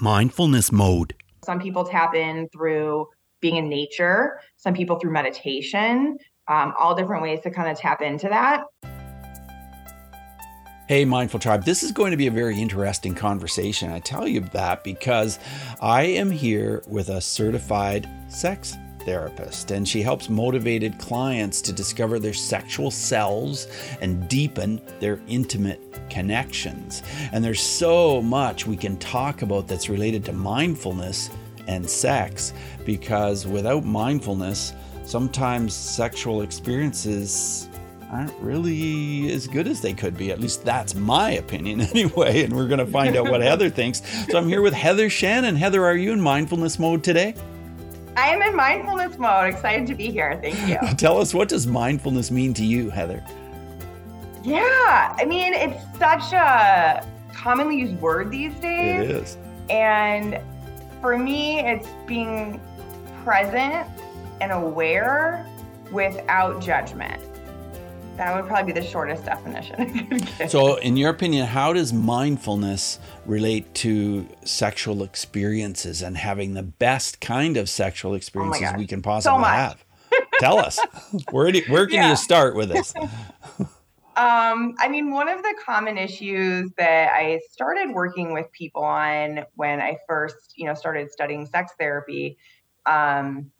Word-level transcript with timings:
mindfulness 0.00 0.72
mode? 0.72 1.14
Some 1.44 1.60
people 1.60 1.84
tap 1.84 2.14
in 2.14 2.48
through 2.50 3.06
being 3.40 3.56
in 3.56 3.68
nature, 3.68 4.40
some 4.56 4.74
people 4.74 4.98
through 4.98 5.12
meditation, 5.12 6.18
um, 6.48 6.74
all 6.78 6.94
different 6.94 7.22
ways 7.22 7.40
to 7.42 7.50
kind 7.50 7.70
of 7.70 7.78
tap 7.78 8.02
into 8.02 8.28
that. 8.28 8.64
Hey, 10.88 11.04
Mindful 11.04 11.38
Tribe, 11.38 11.64
this 11.64 11.82
is 11.82 11.92
going 11.92 12.12
to 12.12 12.16
be 12.16 12.28
a 12.28 12.30
very 12.30 12.58
interesting 12.58 13.14
conversation. 13.14 13.92
I 13.92 14.00
tell 14.00 14.26
you 14.26 14.40
that 14.40 14.82
because 14.84 15.38
I 15.82 16.04
am 16.04 16.30
here 16.30 16.82
with 16.86 17.10
a 17.10 17.20
certified 17.20 18.08
sex 18.28 18.74
therapist, 19.08 19.70
and 19.70 19.88
she 19.88 20.02
helps 20.02 20.28
motivated 20.28 20.98
clients 20.98 21.62
to 21.62 21.72
discover 21.72 22.18
their 22.18 22.34
sexual 22.34 22.90
selves 22.90 23.66
and 24.02 24.28
deepen 24.28 24.82
their 25.00 25.18
intimate 25.28 25.80
connections. 26.10 27.02
And 27.32 27.42
there's 27.42 27.62
so 27.62 28.20
much 28.20 28.66
we 28.66 28.76
can 28.76 28.98
talk 28.98 29.40
about 29.40 29.66
that's 29.66 29.88
related 29.88 30.26
to 30.26 30.34
mindfulness 30.34 31.30
and 31.68 31.88
sex 31.88 32.52
because 32.84 33.46
without 33.46 33.82
mindfulness, 33.82 34.74
sometimes 35.06 35.72
sexual 35.72 36.42
experiences 36.42 37.70
aren't 38.12 38.34
really 38.40 39.32
as 39.32 39.46
good 39.46 39.66
as 39.66 39.80
they 39.80 39.94
could 39.94 40.18
be. 40.18 40.30
At 40.30 40.38
least 40.38 40.66
that's 40.66 40.94
my 40.94 41.30
opinion 41.30 41.80
anyway. 41.94 42.44
And 42.44 42.54
we're 42.54 42.68
going 42.68 42.78
to 42.78 42.86
find 42.86 43.16
out 43.16 43.30
what 43.30 43.40
Heather 43.50 43.70
thinks. 43.70 44.02
So 44.28 44.36
I'm 44.36 44.48
here 44.48 44.60
with 44.60 44.74
Heather 44.74 45.08
Shannon. 45.08 45.56
Heather, 45.56 45.82
are 45.86 45.96
you 45.96 46.12
in 46.12 46.20
mindfulness 46.20 46.78
mode 46.78 47.02
today? 47.02 47.34
I 48.18 48.30
am 48.30 48.42
in 48.42 48.56
mindfulness 48.56 49.16
mode. 49.16 49.54
Excited 49.54 49.86
to 49.86 49.94
be 49.94 50.10
here. 50.10 50.40
Thank 50.42 50.66
you. 50.66 50.76
Tell 50.96 51.18
us 51.18 51.32
what 51.32 51.48
does 51.48 51.68
mindfulness 51.68 52.32
mean 52.32 52.52
to 52.54 52.64
you, 52.64 52.90
Heather? 52.90 53.24
Yeah, 54.42 55.14
I 55.16 55.24
mean, 55.24 55.54
it's 55.54 55.80
such 55.98 56.32
a 56.32 57.06
commonly 57.32 57.78
used 57.78 58.00
word 58.00 58.32
these 58.32 58.52
days. 58.56 59.08
It 59.08 59.10
is. 59.10 59.38
And 59.70 60.40
for 61.00 61.16
me, 61.16 61.60
it's 61.60 61.86
being 62.08 62.60
present 63.22 63.88
and 64.40 64.50
aware 64.50 65.46
without 65.92 66.60
judgment. 66.60 67.22
That 68.18 68.34
would 68.34 68.48
probably 68.48 68.72
be 68.72 68.80
the 68.80 68.84
shortest 68.84 69.24
definition. 69.24 70.26
so, 70.48 70.74
in 70.76 70.96
your 70.96 71.10
opinion, 71.10 71.46
how 71.46 71.72
does 71.72 71.92
mindfulness 71.92 72.98
relate 73.24 73.72
to 73.76 74.26
sexual 74.44 75.04
experiences 75.04 76.02
and 76.02 76.16
having 76.16 76.54
the 76.54 76.64
best 76.64 77.20
kind 77.20 77.56
of 77.56 77.68
sexual 77.68 78.14
experiences 78.14 78.70
oh 78.74 78.76
we 78.76 78.88
can 78.88 79.02
possibly 79.02 79.38
so 79.38 79.44
have? 79.44 79.84
Tell 80.40 80.58
us. 80.58 80.80
Where, 81.30 81.52
do, 81.52 81.62
where 81.68 81.86
can 81.86 81.96
yeah. 81.96 82.10
you 82.10 82.16
start 82.16 82.54
with 82.56 82.70
this? 82.70 82.92
Um, 84.16 84.74
I 84.80 84.88
mean, 84.88 85.12
one 85.12 85.28
of 85.28 85.44
the 85.44 85.54
common 85.64 85.96
issues 85.96 86.72
that 86.76 87.12
I 87.12 87.38
started 87.52 87.94
working 87.94 88.32
with 88.32 88.50
people 88.50 88.82
on 88.82 89.44
when 89.54 89.80
I 89.80 89.96
first, 90.08 90.54
you 90.56 90.66
know, 90.66 90.74
started 90.74 91.12
studying 91.12 91.46
sex 91.46 91.74
therapy 91.78 92.36
um, 92.84 93.52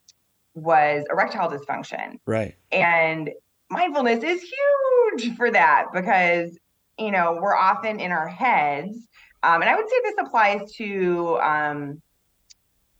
was 0.54 1.06
erectile 1.12 1.48
dysfunction. 1.48 2.18
Right. 2.26 2.56
And 2.72 3.30
mindfulness 3.70 4.22
is 4.24 4.42
huge 4.42 5.36
for 5.36 5.50
that 5.50 5.86
because 5.92 6.58
you 6.98 7.10
know 7.10 7.38
we're 7.40 7.56
often 7.56 8.00
in 8.00 8.12
our 8.12 8.28
heads. 8.28 9.08
Um, 9.42 9.62
and 9.62 9.70
i 9.70 9.76
would 9.76 9.88
say 9.88 9.96
this 10.02 10.16
applies 10.18 10.72
to 10.72 11.38
um, 11.40 12.02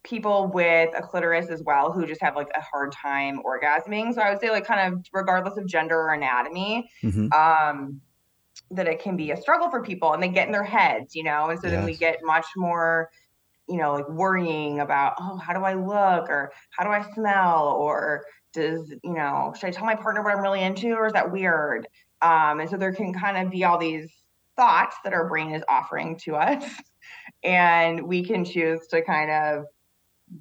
people 0.05 0.49
with 0.49 0.91
a 0.97 1.03
clitoris 1.03 1.49
as 1.49 1.63
well 1.63 1.93
who 1.93 2.07
just 2.07 2.23
have 2.23 2.37
like 2.37 2.49
a 2.57 2.61
hard 2.61 2.93
time 2.93 3.41
orgasming. 3.45 4.15
So 4.15 4.21
i 4.21 4.31
would 4.31 4.41
say 4.41 4.51
like 4.51 4.65
kind 4.65 4.93
of 4.93 5.05
regardless 5.13 5.59
of 5.59 5.67
gender 5.67 5.99
or 5.99 6.15
anatomy 6.15 6.91
mm-hmm. 7.03 7.33
um, 7.33 8.01
that 8.71 8.87
it 8.87 9.01
can 9.01 9.17
be 9.17 9.31
a 9.33 9.37
struggle 9.37 9.71
for 9.71 9.83
people 9.83 10.13
and 10.13 10.23
they 10.23 10.29
get 10.29 10.47
in 10.47 10.53
their 10.53 10.65
heads 10.65 11.15
you 11.15 11.25
know? 11.25 11.51
And 11.51 11.61
so 11.61 11.67
yes. 11.67 11.77
then 11.77 11.85
we 11.85 11.95
get 11.95 12.19
much 12.23 12.47
more 12.57 13.11
you 13.69 13.77
know 13.77 13.95
like 13.95 14.09
worrying 14.09 14.81
about 14.81 15.15
oh 15.19 15.37
how 15.37 15.53
do 15.53 15.61
i 15.61 15.75
look? 15.75 16.31
or 16.31 16.53
how 16.71 16.85
do 16.85 16.91
i 16.91 17.03
smell? 17.15 17.77
or 17.79 18.25
does 18.53 18.93
you 19.03 19.13
know 19.13 19.53
should 19.59 19.67
i 19.67 19.71
tell 19.71 19.85
my 19.85 19.95
partner 19.95 20.23
what 20.23 20.35
i'm 20.35 20.41
really 20.41 20.63
into 20.63 20.93
or 20.93 21.07
is 21.07 21.13
that 21.13 21.31
weird? 21.31 21.87
Um, 22.21 22.59
and 22.59 22.69
so 22.69 22.77
there 22.77 22.93
can 22.93 23.15
kind 23.15 23.37
of 23.37 23.53
be 23.53 23.65
all 23.65 23.79
these 23.79 24.11
thoughts 24.57 24.97
that 25.05 25.13
our 25.13 25.29
brain 25.29 25.53
is 25.53 25.63
offering 25.69 26.17
to 26.25 26.35
us 26.35 26.65
and 27.45 28.03
we 28.03 28.25
can 28.25 28.45
choose 28.45 28.87
to 28.89 29.03
kind 29.03 29.31
of 29.31 29.65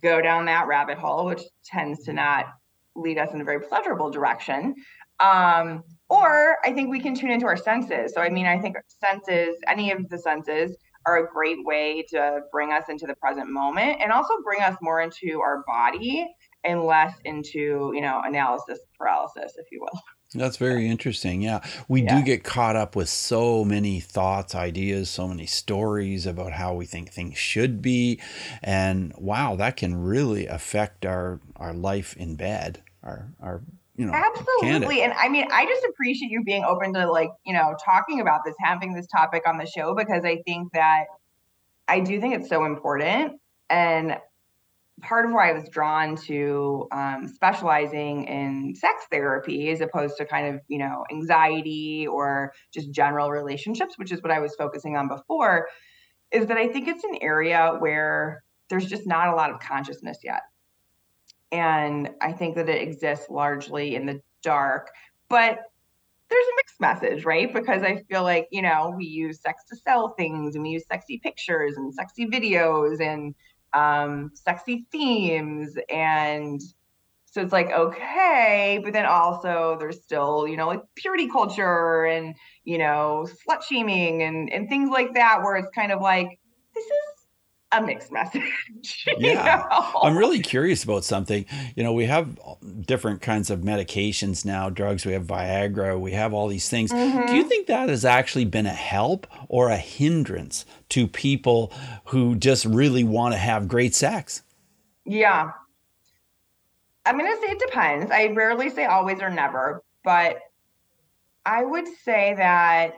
go 0.01 0.21
down 0.21 0.45
that 0.45 0.67
rabbit 0.67 0.97
hole 0.97 1.25
which 1.25 1.43
tends 1.63 2.03
to 2.05 2.13
not 2.13 2.47
lead 2.95 3.19
us 3.19 3.33
in 3.33 3.41
a 3.41 3.43
very 3.43 3.59
pleasurable 3.61 4.09
direction. 4.09 4.73
Um, 5.19 5.83
or 6.09 6.57
i 6.63 6.71
think 6.71 6.89
we 6.89 6.99
can 6.99 7.15
tune 7.15 7.31
into 7.31 7.45
our 7.45 7.57
senses. 7.57 8.13
So 8.13 8.21
i 8.21 8.29
mean 8.29 8.45
i 8.45 8.59
think 8.59 8.77
senses 8.87 9.57
any 9.67 9.91
of 9.91 10.09
the 10.09 10.17
senses 10.17 10.77
are 11.05 11.25
a 11.25 11.27
great 11.27 11.63
way 11.63 12.03
to 12.09 12.41
bring 12.51 12.73
us 12.73 12.89
into 12.89 13.07
the 13.07 13.15
present 13.15 13.49
moment 13.49 13.97
and 14.01 14.11
also 14.11 14.33
bring 14.43 14.61
us 14.61 14.75
more 14.81 15.01
into 15.01 15.39
our 15.39 15.63
body 15.65 16.27
and 16.67 16.83
less 16.83 17.13
into 17.25 17.91
you 17.93 18.01
know 18.01 18.21
analysis 18.23 18.79
paralysis 18.97 19.53
if 19.57 19.71
you 19.71 19.79
will. 19.81 20.01
That's 20.33 20.57
very 20.57 20.89
interesting 20.89 21.41
yeah. 21.41 21.61
We 21.87 22.03
yeah. 22.03 22.19
do 22.19 22.25
get 22.25 22.43
caught 22.43 22.75
up 22.75 22.97
with 22.97 23.07
so 23.07 23.63
many 23.63 24.01
thoughts 24.01 24.53
ideas 24.53 25.09
so 25.09 25.27
many 25.27 25.45
stories 25.45 26.25
about 26.25 26.51
how 26.51 26.73
we 26.73 26.85
think 26.85 27.11
things 27.11 27.37
should 27.37 27.81
be. 27.81 28.19
And 28.61 29.13
wow 29.17 29.55
that 29.55 29.77
can 29.77 29.95
really 30.03 30.45
affect 30.47 31.05
our 31.05 31.39
our 31.55 31.73
life 31.73 32.15
in 32.17 32.35
bed 32.35 32.83
our 33.03 33.31
our 33.41 33.61
you 33.95 34.05
know 34.05 34.13
absolutely 34.13 35.01
and 35.01 35.11
i 35.13 35.27
mean 35.27 35.47
i 35.51 35.65
just 35.65 35.83
appreciate 35.85 36.29
you 36.29 36.43
being 36.43 36.63
open 36.63 36.93
to 36.93 37.09
like 37.11 37.31
you 37.45 37.53
know 37.53 37.75
talking 37.83 38.21
about 38.21 38.41
this 38.45 38.55
having 38.59 38.93
this 38.93 39.07
topic 39.07 39.43
on 39.47 39.57
the 39.57 39.65
show 39.65 39.95
because 39.95 40.23
i 40.23 40.37
think 40.45 40.71
that 40.73 41.05
i 41.87 41.99
do 41.99 42.21
think 42.21 42.35
it's 42.35 42.47
so 42.47 42.65
important 42.65 43.39
and 43.69 44.17
part 45.01 45.25
of 45.25 45.31
why 45.31 45.49
I 45.49 45.53
was 45.53 45.69
drawn 45.69 46.15
to 46.15 46.87
um, 46.91 47.27
specializing 47.27 48.25
in 48.25 48.73
sex 48.75 49.05
therapy 49.11 49.69
as 49.69 49.81
opposed 49.81 50.17
to 50.17 50.25
kind 50.25 50.55
of, 50.55 50.61
you 50.67 50.79
know, 50.79 51.05
anxiety 51.11 52.07
or 52.07 52.53
just 52.73 52.91
general 52.91 53.29
relationships, 53.29 53.97
which 53.97 54.11
is 54.11 54.21
what 54.23 54.31
I 54.31 54.39
was 54.39 54.55
focusing 54.55 54.97
on 54.97 55.07
before, 55.07 55.67
is 56.31 56.47
that 56.47 56.57
I 56.57 56.67
think 56.67 56.87
it's 56.87 57.03
an 57.03 57.17
area 57.21 57.75
where 57.79 58.43
there's 58.69 58.85
just 58.85 59.05
not 59.05 59.29
a 59.29 59.35
lot 59.35 59.51
of 59.51 59.59
consciousness 59.59 60.19
yet. 60.23 60.41
And 61.51 62.09
I 62.21 62.33
think 62.33 62.55
that 62.55 62.67
it 62.67 62.81
exists 62.81 63.29
largely 63.29 63.95
in 63.95 64.05
the 64.05 64.21
dark, 64.41 64.89
but 65.29 65.59
there's 66.29 66.45
a 66.45 66.55
mixed 66.57 66.81
message, 66.81 67.23
right? 67.23 67.53
Because 67.53 67.83
I 67.83 68.03
feel 68.09 68.23
like, 68.23 68.47
you 68.51 68.61
know, 68.61 68.93
we 68.97 69.05
use 69.05 69.39
sex 69.41 69.63
to 69.69 69.77
sell 69.77 70.09
things 70.17 70.55
and 70.55 70.63
we 70.63 70.71
use 70.71 70.83
sexy 70.91 71.19
pictures 71.19 71.77
and 71.77 71.93
sexy 71.93 72.25
videos 72.25 72.99
and 72.99 73.33
um, 73.73 74.31
sexy 74.33 74.85
themes 74.91 75.77
and 75.89 76.61
so 77.25 77.41
it's 77.41 77.51
like 77.51 77.69
okay 77.71 78.79
but 78.83 78.93
then 78.93 79.05
also 79.05 79.75
there's 79.79 80.01
still 80.01 80.47
you 80.47 80.57
know 80.57 80.67
like 80.67 80.81
purity 80.95 81.29
culture 81.29 82.05
and 82.05 82.35
you 82.63 82.77
know 82.77 83.27
slut 83.47 83.61
shaming 83.61 84.23
and 84.23 84.51
and 84.51 84.69
things 84.69 84.89
like 84.89 85.13
that 85.13 85.41
where 85.43 85.55
it's 85.55 85.69
kind 85.75 85.91
of 85.91 86.01
like 86.01 86.39
a 87.71 87.81
mixed 87.81 88.11
message. 88.11 88.43
yeah. 89.17 89.65
Know? 89.69 89.99
I'm 90.01 90.17
really 90.17 90.39
curious 90.39 90.83
about 90.83 91.03
something. 91.03 91.45
You 91.75 91.83
know, 91.83 91.93
we 91.93 92.05
have 92.05 92.39
different 92.85 93.21
kinds 93.21 93.49
of 93.49 93.59
medications 93.59 94.45
now, 94.45 94.69
drugs, 94.69 95.05
we 95.05 95.13
have 95.13 95.23
Viagra, 95.23 95.99
we 95.99 96.11
have 96.13 96.33
all 96.33 96.47
these 96.47 96.69
things. 96.69 96.91
Mm-hmm. 96.91 97.25
Do 97.25 97.33
you 97.33 97.41
mm-hmm. 97.41 97.49
think 97.49 97.67
that 97.67 97.89
has 97.89 98.05
actually 98.05 98.45
been 98.45 98.65
a 98.65 98.73
help 98.73 99.27
or 99.49 99.69
a 99.69 99.77
hindrance 99.77 100.65
to 100.89 101.07
people 101.07 101.73
who 102.05 102.35
just 102.35 102.65
really 102.65 103.03
want 103.03 103.33
to 103.33 103.37
have 103.37 103.67
great 103.67 103.93
sex? 103.93 104.43
Yeah. 105.05 105.51
I'm 107.05 107.17
going 107.17 107.31
to 107.31 107.41
say 107.41 107.51
it 107.51 107.59
depends. 107.59 108.11
I 108.11 108.27
rarely 108.27 108.69
say 108.69 108.85
always 108.85 109.21
or 109.21 109.29
never, 109.29 109.83
but 110.03 110.39
I 111.45 111.63
would 111.63 111.87
say 112.03 112.33
that 112.37 112.95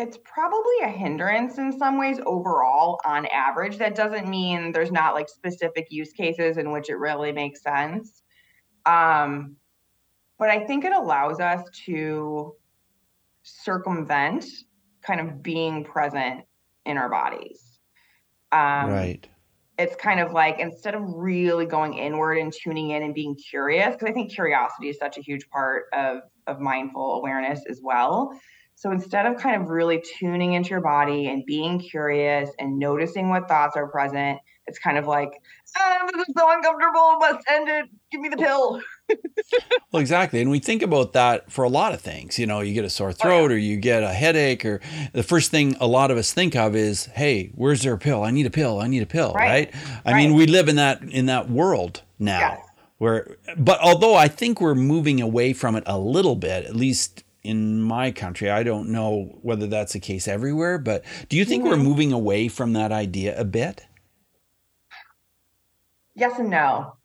it's 0.00 0.18
probably 0.24 0.80
a 0.82 0.88
hindrance 0.88 1.58
in 1.58 1.76
some 1.78 1.98
ways 1.98 2.18
overall 2.24 2.98
on 3.04 3.26
average. 3.26 3.76
That 3.76 3.94
doesn't 3.94 4.28
mean 4.28 4.72
there's 4.72 4.90
not 4.90 5.14
like 5.14 5.28
specific 5.28 5.88
use 5.90 6.12
cases 6.12 6.56
in 6.56 6.72
which 6.72 6.88
it 6.88 6.94
really 6.94 7.32
makes 7.32 7.62
sense. 7.62 8.22
Um, 8.86 9.56
but 10.38 10.48
I 10.48 10.64
think 10.66 10.84
it 10.84 10.92
allows 10.92 11.38
us 11.38 11.62
to 11.84 12.54
circumvent 13.42 14.46
kind 15.02 15.20
of 15.20 15.42
being 15.42 15.84
present 15.84 16.44
in 16.86 16.96
our 16.96 17.10
bodies. 17.10 17.78
Um, 18.52 18.90
right. 18.90 19.28
It's 19.78 19.96
kind 19.96 20.20
of 20.20 20.32
like 20.32 20.58
instead 20.58 20.94
of 20.94 21.02
really 21.04 21.66
going 21.66 21.94
inward 21.94 22.38
and 22.38 22.52
tuning 22.52 22.90
in 22.90 23.02
and 23.02 23.14
being 23.14 23.34
curious, 23.34 23.92
because 23.92 24.08
I 24.08 24.12
think 24.12 24.32
curiosity 24.32 24.88
is 24.88 24.98
such 24.98 25.18
a 25.18 25.20
huge 25.20 25.48
part 25.50 25.84
of 25.92 26.22
of 26.46 26.58
mindful 26.58 27.14
awareness 27.14 27.60
as 27.68 27.80
well 27.82 28.34
so 28.80 28.90
instead 28.92 29.26
of 29.26 29.36
kind 29.36 29.60
of 29.60 29.68
really 29.68 30.02
tuning 30.18 30.54
into 30.54 30.70
your 30.70 30.80
body 30.80 31.26
and 31.26 31.44
being 31.44 31.78
curious 31.78 32.48
and 32.58 32.78
noticing 32.78 33.28
what 33.28 33.46
thoughts 33.46 33.76
are 33.76 33.86
present, 33.86 34.38
it's 34.66 34.78
kind 34.78 34.96
of 34.96 35.06
like, 35.06 35.28
ah, 35.76 36.08
this 36.10 36.26
is 36.26 36.34
so 36.34 36.50
uncomfortable, 36.50 37.18
must 37.18 37.44
end 37.50 37.68
it, 37.68 37.90
give 38.10 38.22
me 38.22 38.30
the 38.30 38.38
pill. 38.38 38.80
well, 39.92 40.00
exactly. 40.00 40.40
And 40.40 40.50
we 40.50 40.60
think 40.60 40.80
about 40.80 41.12
that 41.12 41.52
for 41.52 41.62
a 41.62 41.68
lot 41.68 41.92
of 41.92 42.00
things. 42.00 42.38
You 42.38 42.46
know, 42.46 42.60
you 42.60 42.72
get 42.72 42.86
a 42.86 42.88
sore 42.88 43.12
throat 43.12 43.32
oh, 43.32 43.48
yeah. 43.48 43.54
or 43.54 43.58
you 43.58 43.76
get 43.76 44.02
a 44.02 44.14
headache, 44.14 44.64
or 44.64 44.80
the 45.12 45.22
first 45.22 45.50
thing 45.50 45.76
a 45.78 45.86
lot 45.86 46.10
of 46.10 46.16
us 46.16 46.32
think 46.32 46.56
of 46.56 46.74
is, 46.74 47.04
hey, 47.04 47.50
where's 47.56 47.82
there 47.82 47.92
a 47.92 47.98
pill? 47.98 48.22
I 48.22 48.30
need 48.30 48.46
a 48.46 48.50
pill. 48.50 48.80
I 48.80 48.86
need 48.86 49.02
a 49.02 49.06
pill. 49.06 49.34
Right. 49.34 49.74
right? 49.74 50.02
I 50.06 50.12
right. 50.12 50.16
mean, 50.16 50.32
we 50.32 50.46
live 50.46 50.70
in 50.70 50.76
that 50.76 51.02
in 51.02 51.26
that 51.26 51.50
world 51.50 52.00
now. 52.18 52.38
Yes. 52.38 52.66
Where, 52.96 53.36
but 53.58 53.78
although 53.80 54.14
I 54.14 54.28
think 54.28 54.58
we're 54.58 54.74
moving 54.74 55.20
away 55.20 55.52
from 55.52 55.76
it 55.76 55.82
a 55.86 55.98
little 55.98 56.36
bit, 56.36 56.64
at 56.64 56.76
least 56.76 57.24
in 57.42 57.80
my 57.80 58.10
country, 58.10 58.50
I 58.50 58.62
don't 58.62 58.90
know 58.90 59.38
whether 59.42 59.66
that's 59.66 59.92
the 59.92 60.00
case 60.00 60.28
everywhere, 60.28 60.78
but 60.78 61.04
do 61.28 61.36
you 61.36 61.44
think 61.44 61.62
mm-hmm. 61.62 61.70
we're 61.70 61.78
moving 61.78 62.12
away 62.12 62.48
from 62.48 62.74
that 62.74 62.92
idea 62.92 63.38
a 63.38 63.44
bit? 63.44 63.86
Yes 66.14 66.38
and 66.38 66.50
no. 66.50 66.96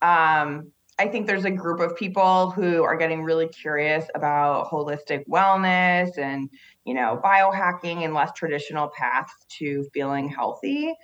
Um, 0.00 0.72
I 0.98 1.08
think 1.08 1.26
there's 1.26 1.44
a 1.44 1.50
group 1.50 1.80
of 1.80 1.96
people 1.96 2.50
who 2.50 2.84
are 2.84 2.96
getting 2.96 3.22
really 3.22 3.48
curious 3.48 4.06
about 4.14 4.70
holistic 4.70 5.26
wellness 5.28 6.16
and, 6.18 6.48
you 6.84 6.94
know, 6.94 7.20
biohacking 7.22 8.04
and 8.04 8.14
less 8.14 8.30
traditional 8.32 8.88
paths 8.88 9.32
to 9.58 9.84
feeling 9.92 10.28
healthy. 10.28 10.94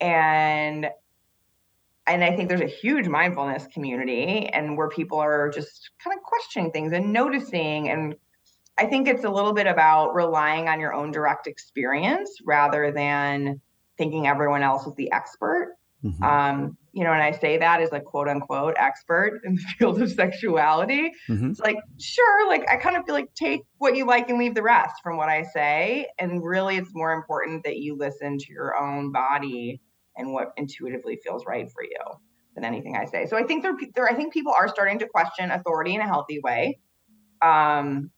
And 0.00 0.88
and 2.06 2.24
I 2.24 2.34
think 2.34 2.48
there's 2.48 2.60
a 2.60 2.66
huge 2.66 3.06
mindfulness 3.06 3.66
community 3.72 4.48
and 4.48 4.76
where 4.76 4.88
people 4.88 5.18
are 5.18 5.50
just 5.50 5.90
kind 6.02 6.16
of 6.16 6.22
questioning 6.22 6.72
things 6.72 6.92
and 6.92 7.12
noticing 7.12 7.88
and 7.88 8.16
I 8.78 8.86
think 8.86 9.06
it's 9.06 9.24
a 9.24 9.30
little 9.30 9.52
bit 9.52 9.66
about 9.66 10.14
relying 10.14 10.68
on 10.68 10.80
your 10.80 10.94
own 10.94 11.10
direct 11.10 11.46
experience 11.46 12.30
rather 12.44 12.90
than 12.90 13.60
thinking 13.98 14.26
everyone 14.26 14.62
else 14.62 14.86
is 14.86 14.94
the 14.94 15.12
expert. 15.12 15.76
Mm-hmm. 16.02 16.22
Um, 16.24 16.76
you 16.92 17.04
know, 17.04 17.12
and 17.12 17.22
I 17.22 17.32
say 17.32 17.58
that 17.58 17.80
as 17.80 17.92
a 17.92 18.00
quote 18.00 18.28
unquote 18.28 18.74
expert 18.76 19.40
in 19.44 19.54
the 19.54 19.62
field 19.78 20.00
of 20.00 20.10
sexuality. 20.10 21.12
Mm-hmm. 21.28 21.50
It's 21.50 21.60
like, 21.60 21.76
sure, 22.00 22.48
like 22.48 22.68
I 22.68 22.76
kind 22.76 22.96
of 22.96 23.04
feel 23.04 23.14
like 23.14 23.32
take 23.34 23.60
what 23.78 23.94
you 23.94 24.06
like 24.06 24.28
and 24.30 24.38
leave 24.38 24.54
the 24.54 24.62
rest 24.62 24.96
from 25.02 25.16
what 25.16 25.28
I 25.28 25.44
say. 25.44 26.08
And 26.18 26.42
really, 26.42 26.76
it's 26.76 26.94
more 26.94 27.12
important 27.12 27.64
that 27.64 27.76
you 27.76 27.96
listen 27.96 28.38
to 28.38 28.52
your 28.52 28.76
own 28.76 29.12
body 29.12 29.80
and 30.16 30.32
what 30.32 30.52
intuitively 30.56 31.18
feels 31.24 31.44
right 31.46 31.70
for 31.72 31.82
you 31.82 32.18
than 32.54 32.64
anything 32.64 32.96
I 32.96 33.06
say. 33.06 33.26
So 33.26 33.36
I 33.36 33.44
think 33.44 33.62
there, 33.62 33.74
there 33.94 34.08
I 34.08 34.14
think 34.14 34.32
people 34.32 34.52
are 34.52 34.68
starting 34.68 34.98
to 34.98 35.06
question 35.08 35.50
authority 35.50 35.94
in 35.94 36.00
a 36.00 36.06
healthy 36.06 36.38
way. 36.40 36.78
Um, 37.40 38.10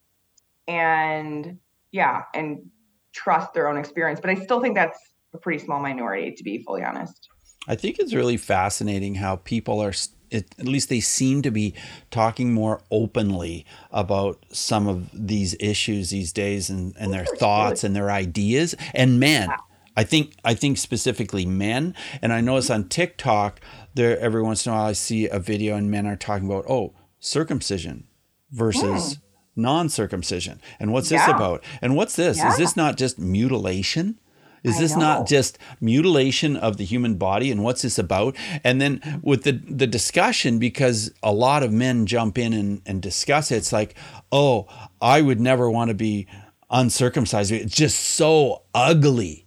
and 0.67 1.59
yeah, 1.93 2.23
and 2.35 2.71
trust 3.13 3.55
their 3.55 3.69
own 3.69 3.77
experience. 3.77 4.21
But 4.21 4.31
I 4.31 4.35
still 4.35 4.61
think 4.61 4.75
that's 4.75 4.99
a 5.33 5.39
pretty 5.39 5.65
small 5.65 5.81
minority, 5.81 6.33
to 6.33 6.43
be 6.43 6.59
fully 6.59 6.83
honest. 6.83 7.29
I 7.67 7.77
think 7.77 7.99
it's 7.99 8.13
really 8.13 8.37
fascinating 8.37 9.15
how 9.15 9.37
people 9.37 9.81
are, 9.83 9.95
it, 10.31 10.55
at 10.59 10.67
least 10.67 10.89
they 10.89 11.01
seem 11.01 11.41
to 11.43 11.51
be 11.51 11.75
talking 12.11 12.53
more 12.53 12.83
openly 12.91 13.65
about 13.91 14.45
some 14.53 14.87
of 14.87 15.09
these 15.13 15.57
issues 15.61 16.11
these 16.11 16.33
days 16.33 16.69
and, 16.69 16.95
and 16.99 17.13
their 17.13 17.25
thoughts 17.25 17.85
and 17.85 17.97
their 17.97 18.11
ideas. 18.11 18.75
And 18.95 19.19
men, 19.19 19.49
I 19.97 20.05
think, 20.05 20.35
I 20.45 20.55
think 20.55 20.79
specifically 20.79 21.47
men. 21.47 21.95
And 22.21 22.33
I 22.33 22.41
notice 22.41 22.71
on 22.71 22.89
TikTok, 22.89 23.61
there 23.95 24.19
every 24.19 24.43
once 24.43 24.67
in 24.67 24.73
a 24.73 24.75
while 24.75 24.87
I 24.87 24.93
see 24.93 25.29
a 25.29 25.39
video 25.39 25.77
and 25.77 25.91
men 25.91 26.07
are 26.07 26.17
talking 26.17 26.47
about, 26.47 26.65
oh, 26.69 26.95
circumcision 27.21 28.07
versus. 28.51 29.15
Mm. 29.15 29.21
Non 29.57 29.89
circumcision. 29.89 30.61
And 30.81 30.93
what's 30.93 31.13
yeah. 31.13 31.27
this 31.27 31.33
about? 31.33 31.63
And 31.81 31.95
what's 31.95 32.17
this? 32.17 32.39
Yeah. 32.39 32.51
Is 32.51 32.57
this 32.57 32.75
not 32.75 32.97
just 32.97 33.21
mutilation? 33.21 34.19
Is 34.65 34.81
this 34.81 34.97
not 34.97 35.29
just 35.29 35.59
mutilation 35.81 36.57
of 36.57 36.77
the 36.77 36.85
human 36.85 37.15
body 37.19 37.53
and 37.53 37.63
what's 37.63 37.83
this 37.83 37.97
about? 37.97 38.35
And 38.65 38.81
then 38.81 39.21
with 39.23 39.45
the 39.45 39.53
the 39.53 39.87
discussion, 39.87 40.59
because 40.59 41.13
a 41.23 41.33
lot 41.33 41.63
of 41.63 41.71
men 41.71 42.07
jump 42.07 42.37
in 42.37 42.53
and, 42.53 42.83
and 42.85 43.01
discuss 43.01 43.53
it, 43.53 43.59
it's 43.59 43.73
like, 43.73 43.95
oh, 44.33 44.67
I 45.01 45.21
would 45.21 45.39
never 45.39 45.71
want 45.71 45.91
to 45.91 45.95
be 45.95 46.27
uncircumcised. 46.71 47.53
It's 47.53 47.77
just 47.77 48.01
so 48.01 48.63
ugly. 48.75 49.44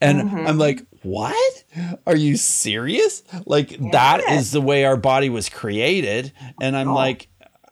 And 0.00 0.22
mm-hmm. 0.22 0.46
I'm 0.46 0.58
like, 0.58 0.86
what? 1.02 1.64
Are 2.06 2.16
you 2.16 2.36
serious? 2.36 3.22
Like 3.46 3.72
yeah. 3.72 3.90
that 3.92 4.30
is 4.30 4.52
the 4.52 4.60
way 4.60 4.84
our 4.84 4.96
body 4.96 5.30
was 5.30 5.48
created. 5.48 6.32
And 6.60 6.76
I'm 6.76 6.88
oh. 6.88 6.94
like, 6.94 7.28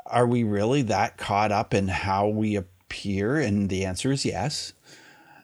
are 0.07 0.27
we 0.27 0.45
really 0.45 0.83
that 0.83 1.17
caught 1.17 1.53
up 1.53 1.75
in 1.75 1.89
how 1.89 2.29
we 2.29 2.57
appear? 2.57 3.37
And 3.37 3.69
the 3.69 3.85
answer 3.85 4.13
is 4.13 4.25
yes. 4.25 4.73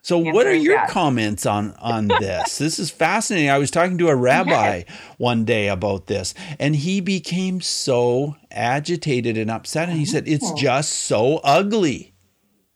So, 0.05 0.19
what 0.19 0.47
are 0.47 0.55
your 0.55 0.87
comments 0.87 1.47
on 1.47 1.73
on 1.79 2.09
this? 2.21 2.59
this 2.59 2.79
is 2.79 2.91
fascinating. 2.91 3.49
I 3.49 3.57
was 3.57 3.71
talking 3.71 3.97
to 3.97 4.09
a 4.09 4.15
rabbi 4.15 4.83
one 5.17 5.47
day 5.47 5.69
about 5.69 6.09
this, 6.09 6.35
and 6.59 6.77
he 6.77 7.01
became 7.01 7.63
so 7.63 8.37
agitated 8.51 9.39
and 9.39 9.51
upset, 9.51 9.89
and 9.89 9.97
he 9.97 10.05
said, 10.05 10.29
"It's 10.29 10.51
oh. 10.51 10.57
just 10.57 10.93
so 10.93 11.39
ugly 11.39 12.13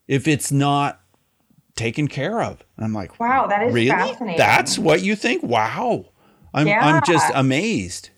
if 0.06 0.26
it's 0.26 0.50
not 0.50 1.02
taken 1.78 2.08
care 2.08 2.42
of." 2.42 2.62
And 2.76 2.84
I'm 2.84 2.92
like, 2.92 3.18
"Wow, 3.18 3.46
that 3.46 3.62
is 3.62 3.72
really? 3.72 3.88
fascinating. 3.88 4.36
That's 4.36 4.78
what 4.78 5.02
you 5.02 5.16
think? 5.16 5.42
Wow, 5.42 6.10
I'm 6.52 6.66
yeah. 6.66 6.84
I'm 6.84 7.02
just 7.06 7.30
amazed." 7.34 8.10